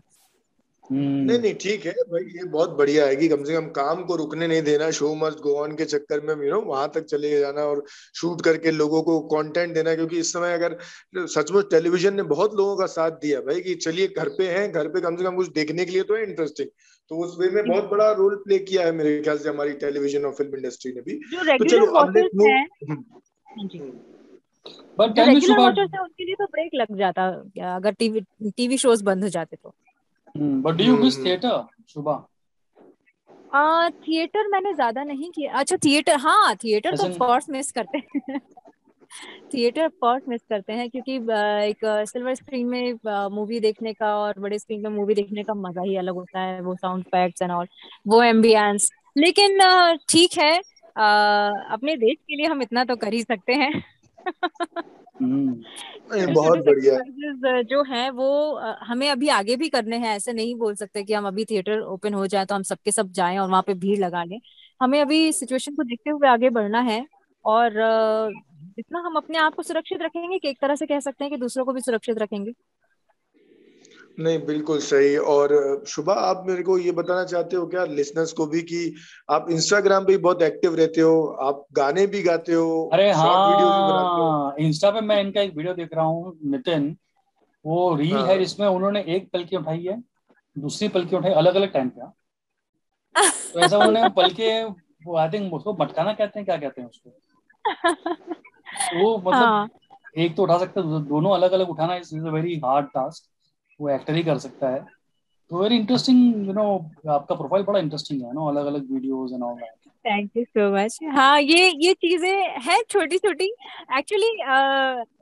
[0.92, 4.16] नहीं नहीं ठीक है भाई ये बहुत बढ़िया है कि कम से कम काम को
[4.16, 7.38] रुकने नहीं देना शो मस्ट गो ऑन के चक्कर में यू नो वहाँ तक चले
[7.40, 7.84] जाना और
[8.14, 10.76] शूट करके लोगों को कंटेंट देना क्योंकि इस समय अगर
[11.26, 14.88] सचमुच टेलीविज़न ने बहुत लोगों का साथ दिया भाई कि चलिए घर पे हैं घर
[14.88, 16.68] पे कम से कम कुछ देखने के लिए तो है इंटरेस्टिंग
[17.10, 20.24] तो उस वे में बहुत बड़ा रोल प्ले किया है मेरे ख्याल से हमारी टेलीविज़न
[20.24, 21.14] और फ़िल्म इंडस्ट्री ने भी।
[21.58, 22.12] तो चलो अब
[24.98, 25.18] बट
[26.02, 27.26] उनके लिए तो ब्रेक लग जाता
[27.76, 28.20] अगर टीवी
[28.56, 29.74] टीवी शोज़ बंद हो जाते तो।
[30.38, 32.24] But do you miss theatre Shubha
[33.54, 38.40] आ थिएटर मैंने ज़्यादा नहीं किया। अच्छा थिएटर हाँ थिएटर तो ऑफ़ मिस करते हैं।
[39.54, 41.14] थिएटर ऑफ़ मिस करते हैं क्योंकि
[41.68, 42.92] एक सिल्वर स्क्रीन में
[43.34, 46.60] मूवी देखने का और बड़े स्क्रीन में मूवी देखने का मज़ा ही अलग होता है
[46.60, 47.66] वो साउंड इफेक्ट्स एंड ऑल
[48.08, 49.58] वो एम्बियंस लेकिन
[50.10, 50.56] ठीक है
[50.96, 53.72] अपने देश के लिए हम इतना तो कर ही सकते हैं।
[56.32, 61.02] बहुत बढ़िया। जो है वो हमें अभी आगे भी करने हैं ऐसे नहीं बोल सकते
[61.04, 63.74] कि हम अभी थिएटर ओपन हो जाए तो हम सबके सब जाएँ और वहाँ पे
[63.74, 64.38] भीड़ लगा लें।
[64.82, 67.04] हमें अभी सिचुएशन को देखते हुए आगे बढ़ना है
[67.44, 67.72] और
[68.76, 71.36] जितना हम अपने आप को सुरक्षित रखेंगे कि एक तरह से कह सकते हैं कि
[71.36, 72.52] दूसरों को भी सुरक्षित रखेंगे।
[74.18, 78.46] नहीं बिल्कुल सही। और शुभा आप मेरे को ये बताना चाहते हो क्या लिसनर्स को
[78.46, 78.94] भी कि
[79.30, 83.72] आप इंस्टाग्राम पे बहुत एक्टिव रहते हो आप गाने भी गाते हो अरे शॉर्ट वीडियोस
[83.72, 86.96] भी बनाते हो। हाँ इंस्टा पे मैं इनका एक वीडियो देख रहा हूँ नितिन।
[87.66, 90.02] वो रील हाँ। है। जिसमें उन्होंने एक पलकी उठाई है
[90.58, 92.12] दूसरी पलकी उठाई अलग अलग टाइम पे। हाँ।
[93.54, 94.64] तो ऐसा उन्होंने पलके
[95.06, 97.10] वो आई थिंक उसको मटकाना कहते हैं क्या कहते हैं उसको?
[98.92, 99.68] तो वो मतलब हाँ।
[100.18, 103.30] एक तो उठा सकते दोनों अलग अलग उठाना इज़ वेरी हार्ड टास्क
[103.80, 104.80] वो एक्टर ही कर सकता है।
[105.50, 106.64] तो वेरी इंटरेस्टिंग यू नो
[107.10, 110.70] आपका प्रोफ़ाइल बड़ा इंटरेस्टिंग है नो अलग अलग videos and all that thank you so
[110.74, 113.44] much हाँ ये ये चीज़ें हैं छोटी छोटी
[113.98, 114.30] एक्चुअली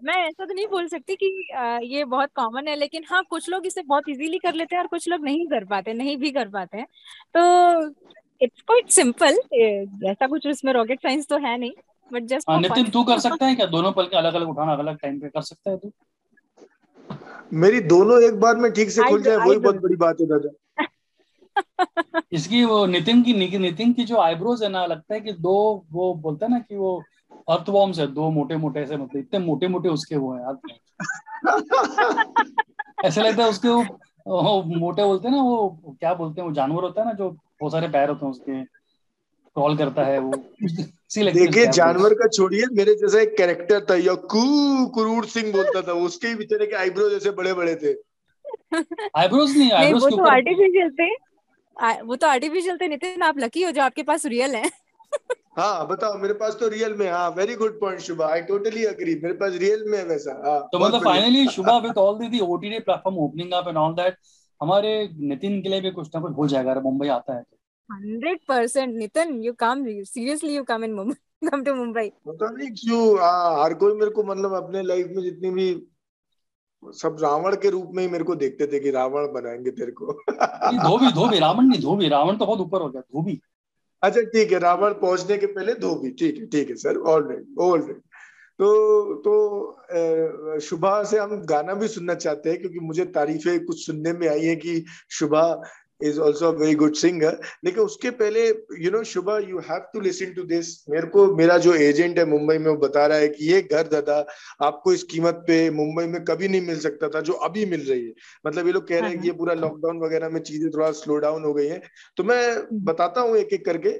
[0.06, 3.48] मैं ऐसा तो नहीं बोल सकती कि अ, ये बहुत कॉमन है लेकिन हाँ कुछ
[3.48, 6.30] लोग इसे बहुत इजीली कर लेते हैं और कुछ लोग नहीं कर पाते नहीं भी
[6.30, 6.86] कर पाते हैं।
[7.36, 7.88] तो
[8.40, 9.38] इट्स क्वाइट सिंपल
[10.10, 11.72] ऐसा कुछ उसमें रॉकेट साइंस तो है नहीं
[12.10, 13.66] बट जस्ट हाँ नितिन तू कर सकता है क्या?
[13.66, 15.90] दोनों पलके अलग अलग उठाना अलग टाइम पे कर सकता है तू?
[17.52, 20.82] मेरी दोनों एक बार में ठीक से खुल जाए वही बहुत बड़ी बात है दादा।
[22.32, 25.84] इसकी वो नितिन की नितिन नितिन की जो आईब्रोज है ना लगता है कि दो
[25.92, 27.02] वो बोलता है ना कि वो
[27.50, 30.58] अर्थवॉर्म्स है दो मोटे मोटे ऐसे मतलब इतने मोटे मोटे उसके वो है यार।
[33.04, 33.82] ऐसे लगता है उसके वो,
[34.26, 35.68] वो मोटे बोलते हैं ना वो
[36.00, 38.64] क्या बोलते हैं वो जानवर होता है ना जो बहुत सारे पैर होते हैं उसके
[39.56, 44.86] क्रॉल करता है वो। सी देखिए जानवर का छोड़िए मेरे जैसा एक कैरेक्टर था यकू
[44.94, 47.92] कुरूर सिंह बोलता था उसके ही बेचारे के आईब्रो जैसे बड़े बड़े थे।
[49.16, 51.08] आईब्रोज नहीं नहीं आईब्रोज वो तो आर्टिफिशियल थे।
[52.02, 54.70] वो तो आर्टिफिशियल थे नितिन आप लकी हो जो आपके पास रियल है।
[55.58, 59.14] हाँ बताओ मेरे पास तो रियल में हाँ very good point Shubha I totally agree
[59.22, 62.78] मेरे पास रियल में है वैसा हाँ तो मतलब finally Shubha with all the OTT
[62.80, 64.16] platform opening up and all that
[64.60, 64.90] हमारे
[65.28, 67.42] नितिन के लिए भी कुछ ना कुछ हो जाएगा अगर मुंबई आता है
[67.90, 72.70] hundred percent Nitin you come seriously you come in Mumbai come to Mumbai पता नहीं
[72.70, 73.02] क्यों
[73.62, 75.68] हर कोई मेरे को मतलब अपने लाइफ में जितनी भी
[76.82, 80.12] सब रावण के रूप में ही मेरे को देखते थे कि रावण बनाएँगे तेरे को।
[80.72, 83.40] धोबी धोबी रावण नहीं धोबी रावण तो बहुत ऊपर हो गया धोबी।
[84.02, 87.58] अच्छा ठीक है रावण पहुँचने के पहले धोबी ठीक है ठीक है sir all right
[87.60, 88.02] all right
[88.60, 94.12] तो तो शुभा से हम गाना भी सुनना चाहते हैं क्योंकि मुझे तारीफें कुछ सुनने
[94.12, 95.42] में आई है कि Shubha
[96.00, 98.46] is also very good singer लेकिन उसके पहले
[98.80, 102.24] you know Shubha you have to listen to this मेरे को मेरा जो एजेंट है
[102.24, 104.24] मुंबई में वो बता रहा है कि ये घर दादा
[104.62, 108.04] आपको इस कीमत पे मुंबई में कभी नहीं मिल सकता था जो अभी मिल रही
[108.04, 108.12] है।
[108.46, 111.16] मतलब ये लोग कह रहे हैं कि ये पूरा लॉकडाउन वगैरह में चीज़ें थोड़ा स्लो
[111.18, 111.80] डाउन हो गई है।
[112.16, 113.90] तो मैं बताता हूँ एक एक करके।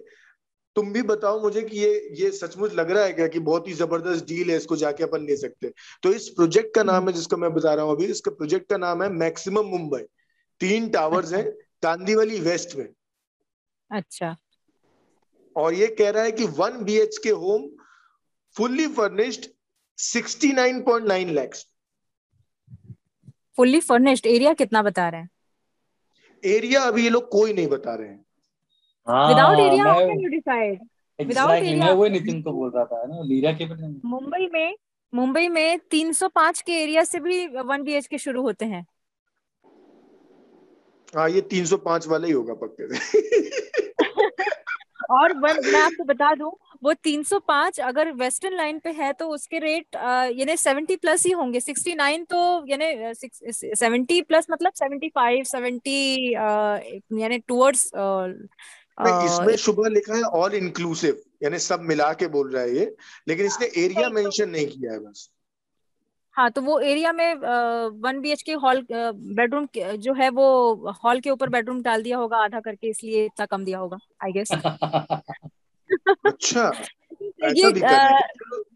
[0.77, 3.73] तुम भी बताओ मुझे कि ये ये सचमुच लग रहा है क्या कि बहुत ही
[3.75, 7.13] ज़बरदस्त डील है इसको जाके अपन ले सकते हैं। तो इस प्रोजेक्ट का नाम है
[7.13, 10.03] जिसका मैं बता रहा हूँ अभी इसका प्रोजेक्ट का नाम है मैक्सिमम मुंबई
[10.61, 11.45] तीन टावर्स हैं।
[11.83, 12.89] कांदीवली वेस्ट में।
[13.91, 14.37] अच्छा।
[15.57, 17.68] और ये कह रहा है कि one B H K home
[18.57, 19.47] fully furnished
[19.99, 21.66] 69.9 lakhs
[23.57, 25.31] fully furnished area कितना बता रहे हैं?
[26.45, 28.27] एरिया अभी ये लोग कोई नहीं बता रहे हैं।
[29.29, 30.89] Without area how can you decide
[31.51, 33.22] area- मैं वही नितिन को बोल रहा था ना?
[33.22, 33.64] लीरा के
[34.09, 34.77] मुंबई में
[35.14, 38.87] मुंबई में 305 के एरिया से भी वन बी के शुरू होते हैं।
[41.17, 43.25] हाँ ये 305 वाला ही होगा पक्के से।
[45.11, 46.51] और वन मैं आपको बता दूँ
[46.85, 49.95] वो 305 अगर वेस्टर्न लाइन पे है तो उसके रेट
[50.39, 53.14] यानी 70 प्लस ही होंगे। 69 तो यानी
[53.77, 56.81] 70 प्लस मतलब 75 70 अ,
[57.19, 57.87] यानी टुवर्ड्स
[59.25, 62.95] इसमें शुभ लिखा है ऑल इंक्लूसिव यानी सब मिला के बोल रहा है ये
[63.29, 65.31] लेकिन इसने एरिया मेंशन नहीं किया है बस।
[66.37, 67.34] हाँ तो वो एरिया में
[68.01, 69.66] one B H K hall bedroom
[69.99, 70.47] जो है वो
[71.05, 74.32] हॉल के ऊपर बेडरूम डाल दिया होगा आधा करके इसलिए इतना कम दिया होगा आई
[74.32, 74.53] गेस
[76.26, 76.70] अच्छा
[77.57, 78.20] ये हैं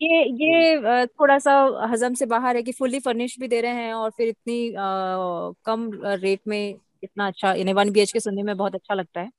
[0.03, 1.53] ये ये थोड़ा सा
[1.93, 5.53] हजम से बाहर है कि फुल्ली फर्निश भी दे रहे हैं और फिर इतनी अ,
[5.65, 9.21] कम रेट में इतना अच्छा यानी वन बी एच के सुनने में बहुत अच्छा लगता
[9.21, 9.31] है।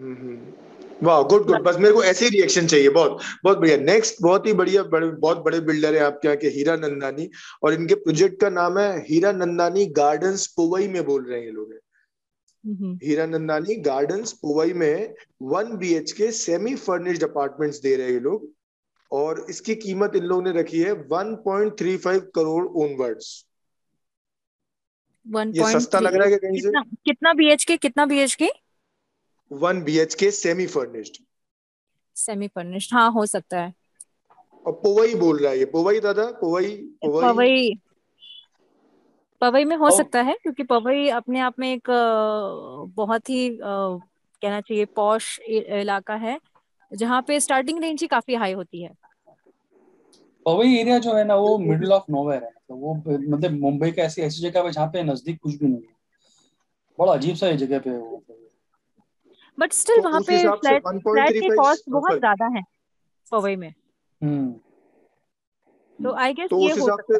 [0.00, 3.76] हम्म, हम्म। वाह गुड गुड बस मेरे को ऐसे ही रिएक्शन चाहिए बहुत बहुत बढ़िया।
[3.76, 7.28] नेक्स्ट बहुत ही बढ़िया बड़े बहुत बड़े बिल्डर है आपके यहाँ के हीरा नंदानी।
[7.62, 11.52] और इनके प्रोजेक्ट का नाम है हीरा नंदानी गार्डन्स पुवई में बोल रहे हैं ये
[11.52, 11.74] लोग।
[13.04, 18.12] हीरा नंदानी गार्डन्स पुवई में one B H K semi furnished apartments दे रहे हैं
[18.12, 18.48] ये लोग।
[19.12, 23.44] और इसकी कीमत इन लोगों ने रखी है 1.35 करोड़ ओनवर्ड्स
[25.26, 26.62] ये सस्ता लग रहा है कहीं से?
[26.62, 28.48] कितना कितना बी एच के कितना B H K
[29.52, 31.16] one B H K semi furnished
[32.16, 33.74] semi furnished हाँ हो सकता है।
[34.66, 36.70] और पोवई बोल रहा है ये। पोवई दादा पोवई
[37.04, 37.74] पोवई। पवई।
[39.40, 41.88] पवई में हो और- सकता है क्योंकि पवई अपने आप में एक
[42.94, 46.40] बहुत ही कहना चाहिए पॉश इलाका है
[46.92, 48.90] जहाँ पे स्टार्टिंग रेंज ही काफ़ी हाई होती है।
[50.46, 52.94] पवई एरिया जो है ना वो मिडिल ऑफ़ नोवेयर है। मतलब वो
[53.36, 55.96] मतलब मुंबई का ऐसी ऐसी जगह पे जहाँ पे नज़दीक कुछ भी नहीं है।
[56.98, 58.24] बड़ा अजीब सा जगह पे है वो।
[59.58, 62.62] बट स्टिल तो वहाँ पे फ्लैट फ्लैट के कॉस्ट बहुत ज़्यादा है
[63.32, 63.72] पवई में।
[64.20, 64.52] हम्म।
[65.98, 67.18] तो आई गेस तो ये उस हो हिसाब से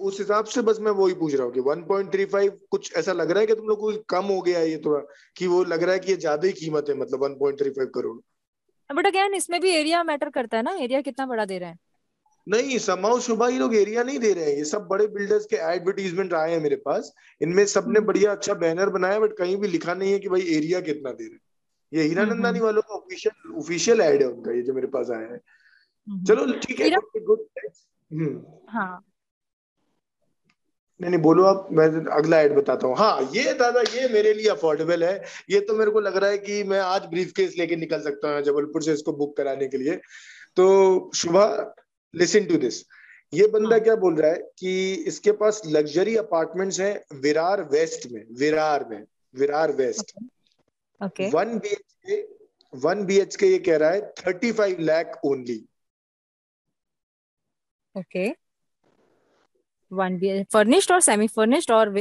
[0.00, 3.40] उस हिसाब से बस मैं वही पूछ रहा हूँ कि 1.35 कुछ ऐसा लग रहा
[3.40, 5.00] है कि तुम लोग को कम हो गया है ये थोड़ा
[5.36, 8.16] कि वो लग रहा है कि ये ज़्यादा ही कीमत है मतलब 1.35 करोड़।
[8.90, 11.76] बट अगेन इसमें भी एरिया मैटर करता है ना एरिया कितना बड़ा दे रहा है।
[12.48, 15.56] नहीं समाओ शुभा ये लोग एरिया नहीं दे रहे हैं। ये सब बड़े बिल्डर्स के
[15.72, 19.68] एडवर्टीजमेंट आए हैं मेरे पास। इनमें सबने हम्म। बढ़िया अच्छा बैनर बनाया बट कहीं भी
[19.68, 21.40] लिखा नहीं है कि भाई एरिया कितना दे रहे हैं।
[21.92, 25.10] ये हीरा हम्म, नंदानी वालों का ऑफिशियल ऑफिशियल एड है उनका ये जो मेरे पास
[25.10, 25.40] आया है।
[26.08, 26.90] हम्म। चलो ठीक है
[27.20, 27.46] गुड
[28.10, 29.04] हम्म। हाँ।
[31.00, 34.48] नहीं नहीं बोलो आप मैं अगला ऐड बताता हूँ। हाँ ये दादा ये मेरे लिए
[34.50, 37.76] अफोर्डेबल है। ये तो मेरे को लग रहा है कि मैं आज ब्रीफ केस लेके
[37.76, 39.96] निकल सकता हूँ जबलपुर से इसको बुक कराने के लिए।
[40.56, 41.44] तो शुभा
[42.14, 42.84] लिसन टू दिस
[43.32, 48.10] ये बंदा हाँ। क्या बोल रहा है कि इसके पास लग्जरी अपार्टमेंट्स हैं विरार वेस्ट
[48.12, 49.04] में विरार में
[49.34, 50.12] Virar west
[51.32, 52.20] one B H K
[52.72, 55.58] one B H K ये कह रहा है thirty five lakh only
[57.94, 58.28] okay
[59.92, 61.92] one B furnished और सेमी फर्निश्ड और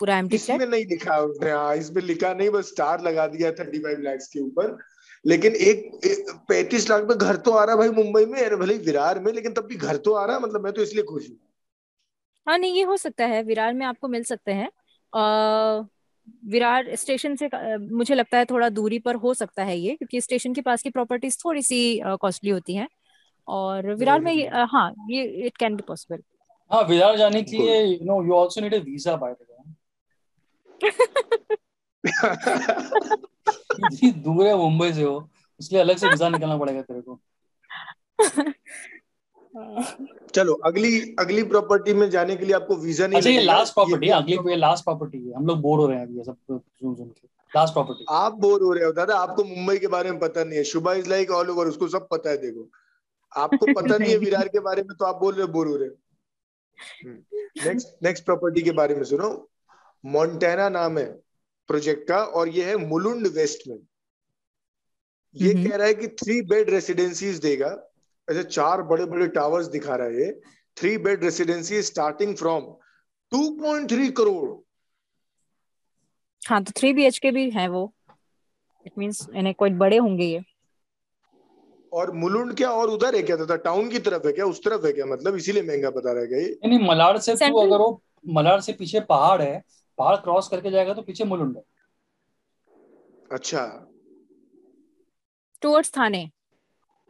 [0.00, 3.78] पूरा एम्प्टी इसमें नहीं लिखा उसने हाँ इसमें लिखा नहीं बस स्टार लगा दिया थर्टी
[3.78, 4.76] फाइव लैक्स के ऊपर।
[5.24, 9.18] लेकिन एक पैंतीस लाख में घर तो आ रहा भाई मुंबई में भले ही विरार
[9.20, 11.36] में लेकिन तब भी घर तो आ रहा मतलब मैं तो इसलिए खुश हूँ।
[12.46, 14.68] हाँ नहीं ये हो सकता है विरार में आपको मिल सकते हैं।
[16.50, 17.48] विरार स्टेशन से
[17.78, 20.90] मुझे लगता है थोड़ा दूरी पर हो सकता है ये क्योंकि स्टेशन के पास की
[20.90, 21.78] प्रॉपर्टीज़ थोड़ी सी
[22.20, 22.88] कॉस्टली होती हैं।
[23.48, 24.32] और विरार में
[24.72, 26.22] हाँ ये इट कैन बी पॉसिबल
[26.70, 29.56] हाँ विरार जाने के लिए you know you also need a visa by the way
[33.84, 35.28] इतनी दूर है मुंबई से हो
[35.60, 37.20] इसलिए अलग से वीज़ा निकालना पड़ेगा तेरे को।
[40.34, 44.06] चलो अगली अगली प्रॉपर्टी में जाने के लिए आपको वीज़ा नहीं अच्छा ये लास्ट प्रॉपर्टी
[44.06, 46.60] है अगली पे लास्ट प्रॉपर्टी है। हम लोग बोर हो रहे हैं अभी सब सुन
[46.94, 50.18] सुन के। लास्ट प्रॉपर्टी आप बोर हो रहे हो दादा आपको मुंबई के बारे में
[50.20, 52.68] पता नहीं है। Shubha is like all over उसको सब पता है देखो।
[53.32, 55.76] आपको पता नहीं है विरार के बारे में तो आप बोल रहे हो बोर हो
[55.76, 55.94] रहे हो।
[57.64, 59.30] नेक्स्ट नेक्स्ट प्रॉपर्टी के बारे में सुनो।
[60.04, 61.06] मोन्टेना नाम है।
[61.68, 63.78] प्रोजेक्ट का और ये है मुलुंड वेस्ट में
[65.36, 67.68] ये। कह रहा है कि थ्री बेड रेसिडेंसीज देगा।
[68.28, 70.40] ऐसे चार बड़े बड़े टावर्स दिखा रहा है ये।
[70.76, 72.62] Three bed residency starting from
[73.32, 74.48] 2.3 crore
[76.42, 77.92] हाँ तो थ्री बी एच के भी है वो।
[78.86, 80.42] इट मीन्स इन्हें कोई बड़े होंगे ये।
[81.92, 83.36] और मुलुंड क्या और उधर है क्या?
[83.36, 84.44] था टाउन की तरफ़ है क्या?
[84.46, 85.06] उस तरफ़ है क्या?
[85.06, 86.58] मतलब इसीलिए महँगा बता रहा है क्या ये?
[86.66, 89.62] नहीं मलाड से तू अगर वो मलाड से पीछे पहाड़ है
[89.98, 91.62] पहाड़ क्रॉस करके जाएगा तो पीछे मुलुंड है।
[93.32, 93.64] अच्छा।
[95.62, 96.30] टुवर्ड्स थाने।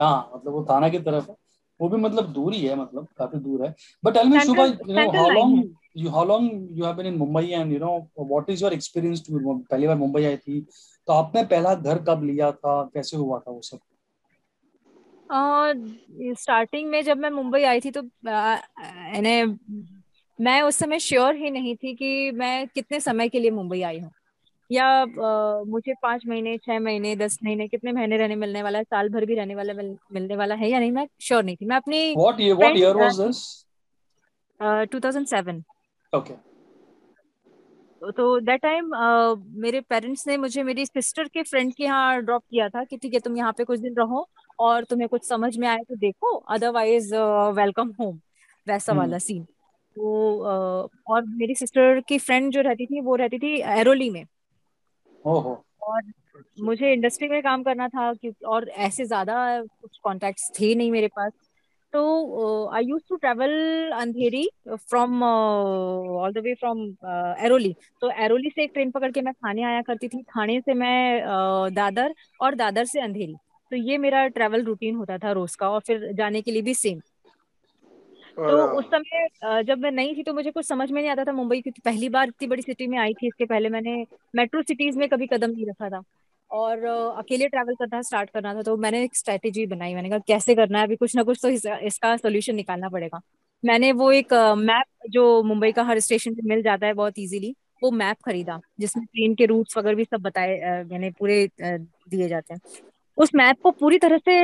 [0.03, 1.37] हाँ मतलब वो थाना की तरफ़ है।
[1.81, 3.75] वो भी मतलब दूर ही है मतलब काफ़ी दूर है।
[4.05, 6.45] But tell me Shubha you know how long है। you how long
[6.79, 7.93] you have been in Mumbai and you know
[8.33, 9.39] what is your experience to
[9.71, 10.61] पहली बार मुंबई आई थी
[11.07, 12.83] तो आपने पहला घर कब लिया था?
[12.95, 13.79] कैसे हुआ था वो सब?
[16.39, 18.61] स्टार्टिंग uh, में जब मैं मुंबई आई थी तो अ,
[19.15, 19.47] इन्हें
[20.39, 23.99] मैं उस समय श्योर ही नहीं थी कि मैं कितने समय के लिए मुंबई आई
[24.01, 24.11] हूँ।
[24.71, 28.85] या अ, मुझे पाँच महीने छह महीने दस महीने कितने महीने रहने मिलने वाला है
[28.85, 31.67] साल भर भी रहने वाला मिल, मिलने वाला है या नहीं मैं श्योर नहीं थी।
[31.67, 33.41] मैं अपनी what year what year uh, was this?
[34.61, 35.63] Two thousand
[36.13, 36.37] okay.
[38.03, 38.91] तो दैट टाइम
[39.61, 43.15] मेरे पेरेंट्स ने मुझे मेरी सिस्टर के फ्रेंड के यहाँ ड्रॉप किया था कि ठीक
[43.15, 44.27] है तुम यहाँ पे कुछ दिन रहो
[44.59, 47.15] और तुम्हें कुछ समझ में आए तो देखो अदरवाइज़
[47.57, 48.19] वेलकम होम
[48.67, 49.47] वैसा हम्म। वाला सीन
[49.99, 54.25] तो और मेरी सिस्टर की फ्रेंड जो रहती थी वो रहती थी एरोली में।
[55.83, 56.03] और
[56.59, 61.09] मुझे इंडस्ट्री में काम करना था क्योंकि और ऐसे ज़्यादा कुछ कॉन्टेक्ट्स थे नहीं मेरे
[61.17, 61.33] पास।
[61.93, 63.51] तो I use to travel
[63.95, 66.81] Andheri from all the way from
[67.45, 70.75] Airoli तो एरोली से एक ट्रेन पकड़ के मैं थाने आया करती थी। थाने से
[70.75, 73.35] मैं अ, दादर और दादर से अंधेरी।
[73.73, 76.75] तो ये मेरा ट्रैवल रूटीन होता था रोज का और फिर जाने के लिए भी
[76.75, 77.01] सेम
[78.39, 81.33] तो उस समय जब मैं नई थी तो मुझे कुछ समझ में नहीं आता था
[81.33, 84.99] मुंबई क्योंकि पहली बार इतनी बड़ी सिटी में आई थी इसके पहले मैंने मेट्रो सिटीज़
[84.99, 86.03] में कभी कदम नहीं रखा था।
[86.51, 86.85] और
[87.19, 90.79] अकेले ट्रैवल करना स्टार्ट करना था तो मैंने एक स्ट्रेटेजी बनाई मैंने कहा कैसे करना
[90.79, 93.21] है अभी कुछ ना कुछ तो इसका, सोल्यूशन निकालना पड़ेगा।
[93.63, 97.55] मैंने वो एक मैप जो मुंबई का हर स्टेशन पे मिल जाता है बहुत इजीली
[97.83, 102.55] वो मैप खरीदा जिसमें ट्रेन के रूट्स वगैरह भी सब बताए मैंने पूरे दिए जाते
[102.55, 102.61] हैं।
[103.19, 104.35] उस मैप को पूरी तरह से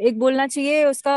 [0.00, 1.12] एक बोलना चाहिए उसका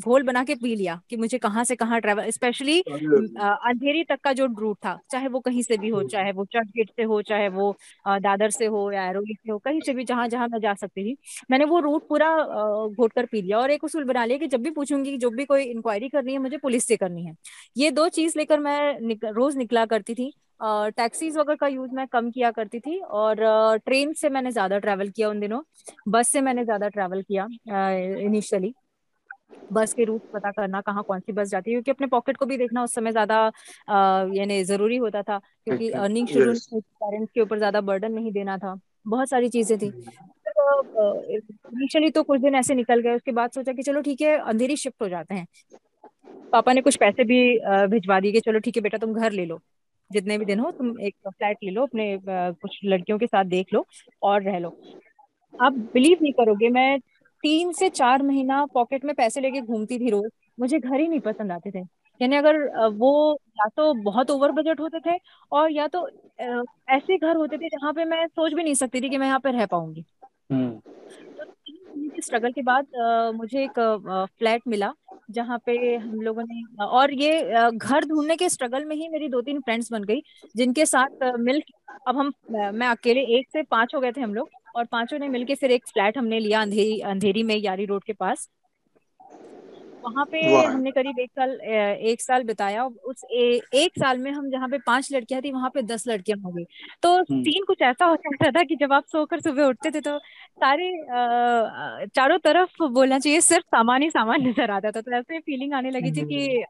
[0.00, 4.32] घोल बना के पी लिया कि मुझे कहाँ से कहाँ ट्रेवल स्पेशली अंधेरी तक का
[4.32, 7.20] जो रूट था चाहे वो कहीं से भी हो चाहे वो चर्च गेट से हो
[7.22, 7.74] चाहे वो
[8.06, 11.04] दादर से हो या एरोली से हो कहीं से भी जहाँ जहाँ मैं जा सकती
[11.04, 11.16] थी
[11.50, 12.30] मैंने वो रूट पूरा
[12.88, 15.44] घोट कर पी लिया और एक उसूल बना लिया कि जब भी पूछूँगी जब भी
[15.44, 17.34] कोई इंक्वायरी करनी है मुझे पुलिस से करनी है।
[17.76, 22.06] ये दो चीज़ लेकर मैं निक, रोज निकला करती थी। टैक्सीज वगैरह का यूज़ मैं
[22.08, 23.36] कम किया करती थी और
[23.86, 25.60] ट्रेन से मैंने ज़्यादा ट्रैवल किया उन दिनों।
[26.08, 27.46] बस से मैंने ज़्यादा ट्रैवल किया
[28.20, 28.72] इनिशियली
[29.72, 32.46] बस के रूट पता करना कहाँ कौन सी बस जाती है क्योंकि अपने पॉकेट को
[32.46, 33.36] भी देखना उस समय ज़्यादा
[34.34, 38.74] यानी ज़रूरी होता था क्योंकि अर्निंग शुरू पेरेंट्स के ऊपर ज़्यादा बर्डन नहीं देना था।
[39.06, 39.86] बहुत सारी चीज़ें थी।
[40.46, 44.76] इनिशियली तो कुछ दिन ऐसे निकल गए उसके बाद सोचा कि चलो ठीक है अंधेरी
[44.76, 45.46] शिफ्ट हो जाते हैं।
[46.52, 47.38] पापा ने कुछ पैसे भी
[47.90, 49.60] भिजवा दिए कि चलो ठीक है बेटा तुम घर ले लो।
[50.10, 53.72] जितने भी दिन हो, तुम एक फ्लैट ले लो, अपने कुछ लड़कियों के साथ देख
[53.74, 53.86] लो
[54.22, 54.76] और रह लो।
[55.54, 56.98] आप बिलीव नहीं करोगे, मैं
[57.44, 60.30] तीन से चार महीना पॉकेट में पैसे लेके घूमती थी रोज,
[60.60, 61.84] मुझे घर ही नहीं पसंद आते थे।
[62.20, 62.56] यानी अगर
[62.90, 63.10] वो
[63.58, 65.18] या तो बहुत ओवर बजट होते थे
[65.52, 66.06] और या तो
[66.90, 69.40] ऐसे घर होते थे जहाँ पे मैं सोच भी नहीं सकती थी कि मैं यहाँ
[69.40, 70.04] पे रह पाऊँगी।
[71.96, 72.86] के स्ट्रगल के बाद
[73.36, 73.78] मुझे एक
[74.38, 74.92] फ्लैट मिला,
[75.30, 79.40] जहाँ पे हम लोगों ने, और ये घर ढूँढने के स्ट्रगल में ही मेरी दो
[79.42, 80.22] तीन फ्रेंड्स बन गई,
[80.56, 81.62] जिनके साथ मिल
[82.08, 85.28] अब हम मैं अकेले, एक से पाँच हो गए थे हम लोग, और पाँचों ने
[85.28, 88.48] मिलके फिर एक फ्लैट हमने लिया अंधेरी अंधेरी में यारी रोड के पास।
[90.04, 91.50] वहाँ पे हमने करीब एक साल
[92.10, 95.70] एक साल बिताया उस ए, एक साल में हम जहाँ पे पाँच लड़कियाँ थी वहाँ
[95.70, 96.64] पे दस लड़कियाँ हो गई।
[97.02, 100.00] तो सीन हम्म। कुछ ऐसा हो जाता था कि जब आप सोकर सुबह उठते थे
[100.00, 100.18] तो
[100.58, 100.90] सारे
[102.08, 105.90] चारों तरफ़ बोलना चाहिए सिर्फ़ सामान ही सामान नज़र आता था। तो ऐसे फीलिंग आने
[105.90, 106.62] लगी थी कि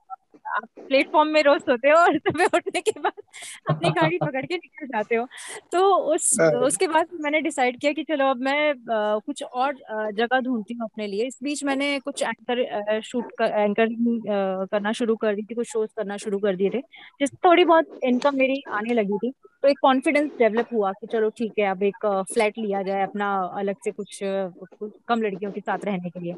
[0.49, 3.13] आप प्लेटफॉर्म में रोज सोते हो और सुबह उठने के बाद
[3.71, 5.27] अपनी गाड़ी पकड़ के निकल जाते हो।
[5.73, 5.81] तो
[6.15, 9.75] उस हाँ। उसके बाद मैंने डिसाइड किया कि चलो अब मैं आ, कुछ और
[10.15, 14.23] जगह ढूंढती हूँ अपने लिए। इस बीच मैंने कुछ एंकर शूट कर, एंकरिंग
[14.71, 16.81] करना शुरू कर दी थी कुछ शोज़ करना शुरू कर दिए थे
[17.21, 19.33] जिससे थोड़ी बहुत इनकम मेरी आने लगी थी।
[19.63, 23.35] तो एक कॉन्फिडेंस डेवलप हुआ कि चलो ठीक है अब एक फ्लैट लिया जाए अपना
[23.59, 26.35] अलग से कुछ कम लड़कियों के साथ रहने के लिए।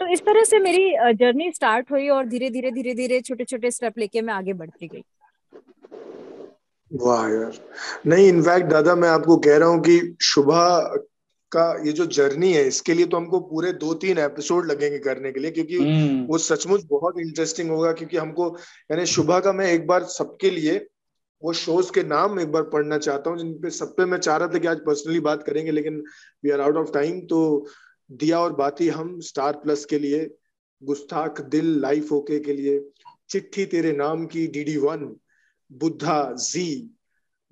[0.00, 3.70] तो इस तरह से मेरी जर्नी स्टार्ट हुई और धीरे धीरे धीरे धीरे छोटे छोटे
[3.70, 5.02] स्टेप लेके मैं आगे बढ़ती गई।
[6.92, 7.58] वाह यार
[8.06, 10.64] नहीं इनफैक्ट दादा मैं आपको कह रहा हूँ कि शुभा
[11.52, 15.32] का ये जो जर्नी है इसके लिए तो हमको पूरे दो तीन एपिसोड लगेंगे करने
[15.32, 16.28] के लिए क्योंकि hmm.
[16.28, 18.48] वो सचमुच बहुत इंटरेस्टिंग होगा क्योंकि हमको
[18.90, 20.76] यानी शुभा का मैं एक बार सबके लिए
[21.42, 24.48] वो शोज़ के नाम एक बार पढ़ना चाहता हूँ जिनपे सब पे मैं चाह रहा
[24.48, 26.02] था कि आज पर्सनली बात करेंगे लेकिन
[26.44, 27.40] we are out of time तो
[28.10, 30.30] दिया और बाती हम स्टार प्लस के लिए
[30.82, 32.78] गुस्ताख दिल लाइफ ओके के लिए
[33.30, 35.14] चिट्ठी तेरे नाम की DD one
[35.72, 36.66] Buddha Zee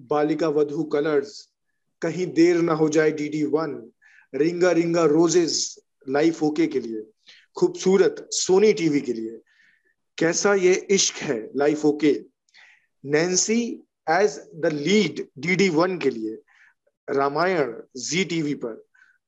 [0.01, 1.39] Balika Vadhu colours
[2.03, 3.73] कहीं देर ना हो जाए डीडी वन
[4.35, 5.55] रिंगा रिंगा रोजेस
[6.09, 7.03] लाइफ ओके के लिए,
[7.57, 9.41] खूबसूरत सोनी टीवी के लिए।
[10.19, 12.13] Kaisa Ye Ishq Hai Life OK
[13.05, 13.63] Nancy
[14.11, 16.35] as the lead DD one के लिए,
[17.09, 18.83] रामायण जी टीवी पर,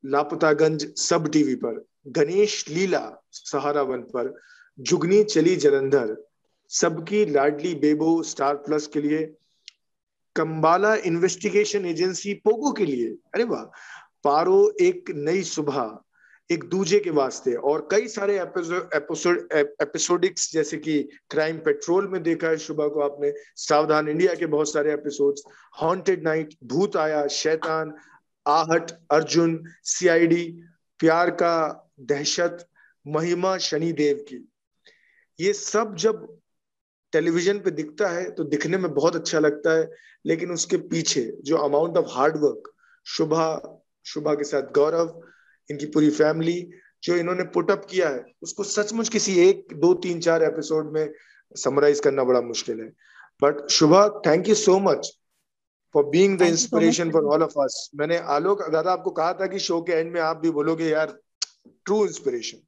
[0.04, 4.34] लापतागंज सब टीवी पर, गणेश लीला सहारा वन पर,
[4.78, 6.16] जुगनी चली जलंधर
[6.72, 9.24] सबकी लाडली बेबो स्टार प्लस के लिए,
[10.36, 13.64] कंबाला इन्वेस्टिगेशन एजेंसी पोगो के लिए। अरे वाह,
[14.24, 15.98] पारो एक नई सुबह,
[16.50, 22.48] एक दूजे के वास्ते। और कई सारे एपिसोड, एपिसोडिक्स, जैसे कि क्राइम पेट्रोल में देखा
[22.48, 25.42] है सुबह को आपने, सावधान इंडिया के बहुत सारे एपिसोड्स,
[25.82, 27.94] हॉन्टेड नाइट, भूत आया, शैतान,
[28.46, 30.44] आहट, अर्जुन, सीआईडी,
[30.98, 32.66] प्यार का दहशत,
[33.06, 34.48] महिमा शनिदेव की।
[35.40, 36.38] ये सब जब
[37.12, 39.90] टेलीविज़न पे दिखता है तो दिखने में बहुत अच्छा लगता है
[40.26, 42.72] लेकिन उसके पीछे जो amount of hard work
[43.06, 43.46] Shubha
[44.04, 45.22] Shubha के साथ गौरव
[45.70, 46.70] इनकी पूरी फैमिली
[47.02, 51.12] जो इन्होंने पुटअप किया है उसको सचमुच किसी एक दो तीन चार एपिसोड में
[51.56, 52.88] समराइज करना बड़ा मुश्किल है।
[53.42, 55.18] But Shubha thank you so much
[55.94, 59.58] for being the inspiration for all of us मैंने आलोक दादा आपको कहा था कि
[59.58, 61.18] शो के एंड में आप भी बोलोगे यार
[61.84, 62.58] true inspiration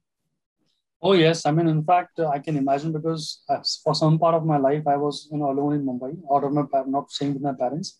[1.05, 3.43] Oh yes, I mean, in fact, I can imagine because
[3.83, 6.51] for some part of my life, I was you know alone in Mumbai, out of
[6.51, 7.93] my not staying with my parents.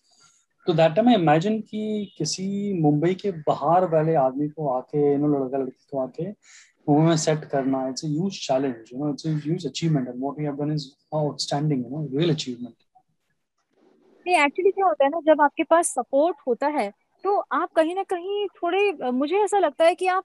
[0.67, 2.45] तो that time imagine कि किसी
[2.81, 7.17] मुंबई के बाहर वाले आदमी को आके you know लड़का लड़की को आके मुंबई में
[7.23, 10.45] सेट करना it's a huge challenge you know it's a huge achievement and what we
[10.45, 12.73] have done is outstanding you know real achievement
[14.25, 16.91] नहीं एक्चुअली क्या होता है ना जब आपके पास सपोर्ट होता है
[17.25, 20.23] तो आप कहीं ना कहीं थोड़े मुझे ऐसा लगता है कि आप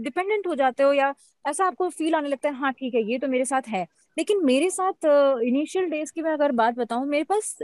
[0.00, 1.14] डिपेंडेंट हो जाते हो या
[1.44, 4.44] ऐसा आपको फील आने लगता है हाँ ठीक है ये तो मेरे साथ है। लेकिन
[4.44, 5.06] मेरे साथ
[5.42, 7.56] इनिशियल डेज़ की मैं अगर बात बताऊँ मेरे पास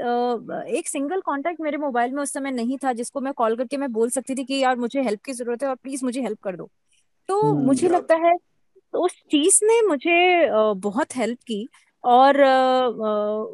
[0.69, 3.93] एक सिंगल कांटेक्ट मेरे मोबाइल में उस समय नहीं था जिसको मैं कॉल करके मैं
[3.93, 6.57] बोल सकती थी कि यार मुझे हेल्प की ज़रूरत है और प्लीज़ मुझे हेल्प कर
[6.57, 6.71] दो।
[7.29, 8.37] तो हम्म, मुझे लगता है
[8.95, 11.69] तो उस चीज़ ने मुझे बहुत हेल्प की।
[12.05, 12.41] और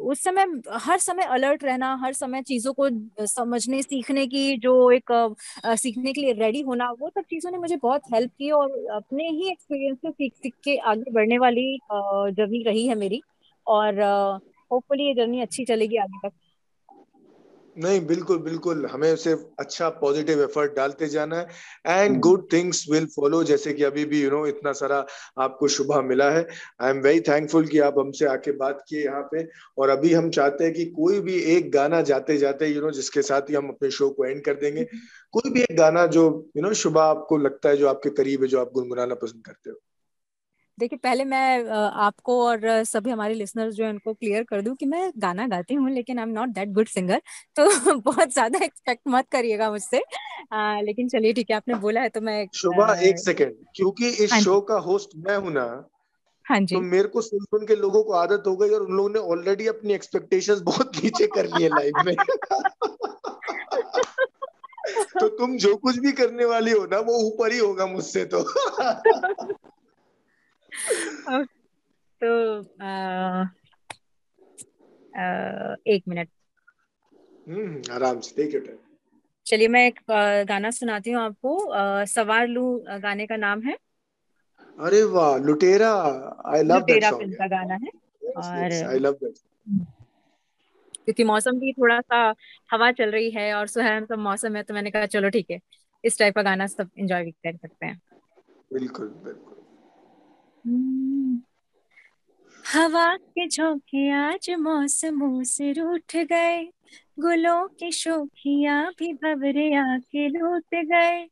[0.05, 0.47] उस समय
[0.83, 2.89] हर समय अलर्ट रहना, हर समय चीज़ों को
[3.27, 5.13] समझने, सीखने की जो एक
[5.79, 9.29] सीखने के लिए रेडी होना, वो सब चीज़ों ने मुझे बहुत हेल्प की और अपने
[9.29, 13.23] ही एक्सपीरियंस से सीख सीख के आगे बढ़ने वाली जर्नी रही है मेरी
[13.67, 14.03] और
[14.71, 16.33] होपफुली ये जर्नी अच्छी चलेगी आगे तक।
[17.77, 21.49] नहीं बिल्कुल बिल्कुल। हमें सिर्फ़ अच्छा पॉजिटिव एफर्ट डालते जाना है
[21.87, 25.07] and good things will follow जैसे कि अभी भी यू you नो know, इतना सारा
[25.39, 26.47] आपको शुभ मिला है।
[26.81, 29.49] आई एम वेरी थैंकफुल कि आप हमसे आके बात किए यहाँ पे।
[29.79, 32.87] और अभी हम चाहते हैं कि कोई भी एक गाना जाते जाते यू you नो
[32.87, 34.85] know, जिसके साथ ही हम अपने शो को एंड कर देंगे।
[35.33, 38.11] कोई भी एक गाना जो you you know know, Shubh आपको लगता है जो आपके
[38.11, 39.77] करीब है जो आप गुनगुनाना पसंद करते हो।
[40.79, 41.65] देखिए पहले मैं
[42.03, 45.75] आपको और सभी हमारे लिसनर्स जो है उनको क्लियर कर दूँ कि मैं गाना गाती
[45.75, 47.23] हूँ लेकिन I am not that good singer
[47.57, 47.65] तो
[48.01, 50.03] बहुत ज़्यादा एक्सपेक्ट मत करिएगा मुझसे।
[50.83, 54.41] लेकिन चलिए ठीक है आपने बोला है तो मैं शुभा एक सेकेंड क्योंकि इस हाँ
[54.41, 55.91] शो का होस्ट मैं हूँ ना
[56.47, 58.97] हाँ जी। तो मेरे को सुन सुन के लोगों को आदत हो गई और उन
[58.97, 62.17] लोगों ने ऑलरेडी अपनी एक्सपेक्टेशंस बहुत नीचे कर लिए लाइफ में।
[65.21, 68.43] तो तुम जो कुछ भी करने वाली हो ना वो ऊपर ही होगा मुझसे तो।
[72.23, 72.91] तो आ,
[75.15, 76.29] आ, एक मिनट।
[77.49, 78.79] हम्म आराम से टेक योर
[79.47, 79.99] चलिए मैं एक
[80.49, 82.63] गाना सुनाती हूँ आपको। सवार लू
[83.03, 83.77] गाने का नाम है।
[84.79, 85.91] अरे वाह लुटेरा
[86.47, 87.91] आई लव लुटेरा फ़िल्म का गाना है।
[88.37, 89.39] और आई लव दैट
[91.05, 92.19] क्योंकि मौसम भी थोड़ा सा
[92.71, 95.59] हवा चल रही है और सुहाना सा मौसम है तो मैंने कहा चलो ठीक है
[96.05, 98.01] इस टाइप का गाना सब एंजॉय भी कर सकते हैं।
[98.73, 99.54] बिल्कुल बिल्कुल।
[102.65, 106.63] हवा के झोंके आज मौसमों से रूठ गए।
[107.21, 111.25] गुलों की शोखिया भी भवरे आके लूट गए।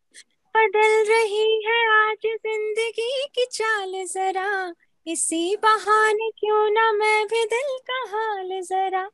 [0.55, 4.74] बदल रही है आज ज़िंदगी की चाल जरा।
[5.07, 9.09] इसी बहाने क्यों ना मैं भी दिल का हाल जरा।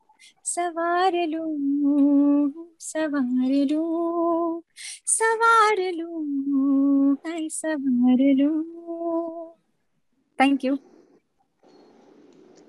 [0.45, 1.47] सवार लू
[2.81, 4.62] सवार लू
[5.07, 7.16] सवार लू
[7.49, 9.58] सवार लू।
[10.39, 10.78] थैंक यू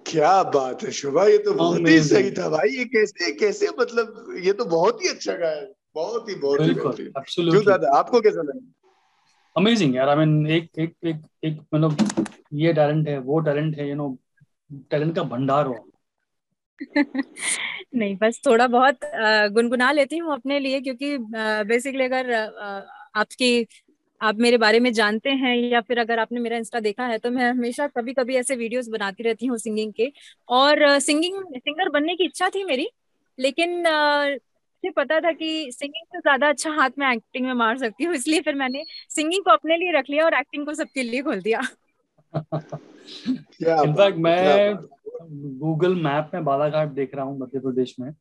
[0.05, 4.33] क्या बात है शुभा ये तो बहुत ही सही था भाई। ये कैसे कैसे मतलब
[4.43, 5.65] ये तो बहुत ही अच्छा गाया
[5.95, 8.59] बहुत ही बहुत ही क्यों दादा आपको कैसा लगा?
[9.55, 11.97] अमेजिंग यार आई मीन एक एक एक एक मतलब
[12.53, 14.17] ये टैलेंट है वो टैलेंट है यू नो
[14.91, 15.85] टैलेंट का भंडार हो।
[17.95, 18.99] नहीं बस थोड़ा बहुत
[19.53, 21.17] गुनगुना लेती हूँ अपने लिए क्योंकि
[21.67, 22.33] बेसिकली अगर
[23.15, 23.67] आपकी
[24.21, 27.31] आप मेरे बारे में जानते हैं या फिर अगर आपने मेरा इंस्टा देखा है तो
[27.31, 30.11] मैं हमेशा कभी कभी ऐसे वीडियोस बनाती रहती हूँ सिंगिंग के।
[30.49, 32.89] और सिंगिंग सिंगर बनने की इच्छा थी मेरी
[33.37, 38.03] लेकिन मुझे पता था कि सिंगिंग से ज़्यादा अच्छा हाथ में एक्टिंग में मार सकती
[38.03, 41.21] हूँ इसलिए फिर मैंने सिंगिंग को अपने लिए रख लिया और एक्टिंग को सबके लिए
[41.21, 41.61] खोल दिया।
[42.33, 44.75] इनफैक्ट मैं
[45.59, 48.11] गूगल मैप में बालाघाट देख रहा हूँ मध्य प्रदेश में।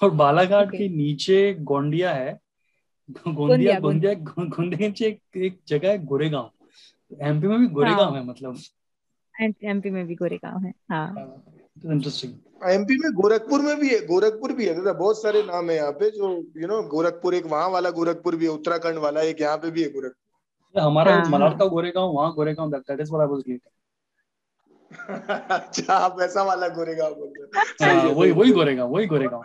[0.00, 0.78] और बालाघाट okay.
[0.78, 2.38] के नीचे गोंडिया है
[3.08, 6.50] गोंदिया गोंदिया गोंदिया एक एक जगह है गोरेगांव.
[7.10, 8.16] एमपी में भी गोरेगांव हाँ.
[8.20, 8.56] है मतलब.
[9.64, 11.06] एमपी में भी गोरेगांव है हाँ.
[11.84, 12.32] इंटरेस्टिंग
[12.70, 14.74] एमपी में गोरखपुर में भी है गोरखपुर भी है.
[14.74, 16.28] दादा बहुत सारे नाम है यहाँ पे जो
[16.60, 19.82] यू नो गोरखपुर एक वहाँ वाला गोरखपुर भी है उत्तराखंड वाला एक यहाँ पे भी
[19.82, 23.42] है गोरखपुर हमारा हाँ, मलाड हाँ। का गोरेगांव वहाँ Goregaon that is what I was
[23.46, 23.72] getting
[25.50, 29.42] अच्छा वैसा वाला गोरेगांव बोल रहे हैं। वही वही गोरेगांव वही गोरेगांव।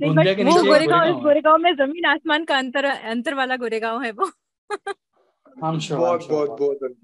[0.00, 0.34] नीचे
[0.66, 4.30] गोरेगांव गोरेगांव में ज़मीन आसमान का अंतर अंतर वाला गोरेगांव है वो।
[5.60, 6.94] बहुत बहुत बहुत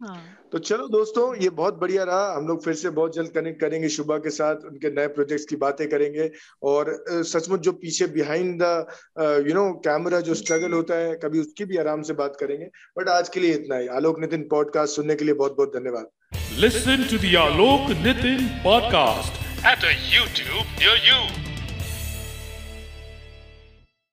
[0.00, 0.22] हाँ.
[0.52, 3.88] तो चलो दोस्तों ये बहुत बढ़िया रहा। हम लोग फिर से बहुत जल्द कनेक्ट करेंगे
[3.88, 6.30] शुभा के साथ उनके नए प्रोजेक्ट्स की बातें करेंगे।
[6.62, 11.64] और सचमुच जो पीछे behind the you know camera जो स्ट्रगल होता है कभी उसकी
[11.64, 12.66] भी आराम से बात करेंगे।
[12.98, 16.06] बट आज के लिए इतना ही। आलोक नितिन पॉडकास्ट सुनने के लिए बहुत बहुत धन्यवाद।
[16.60, 21.51] Listen to the Alok Nitin podcast at YouTube near you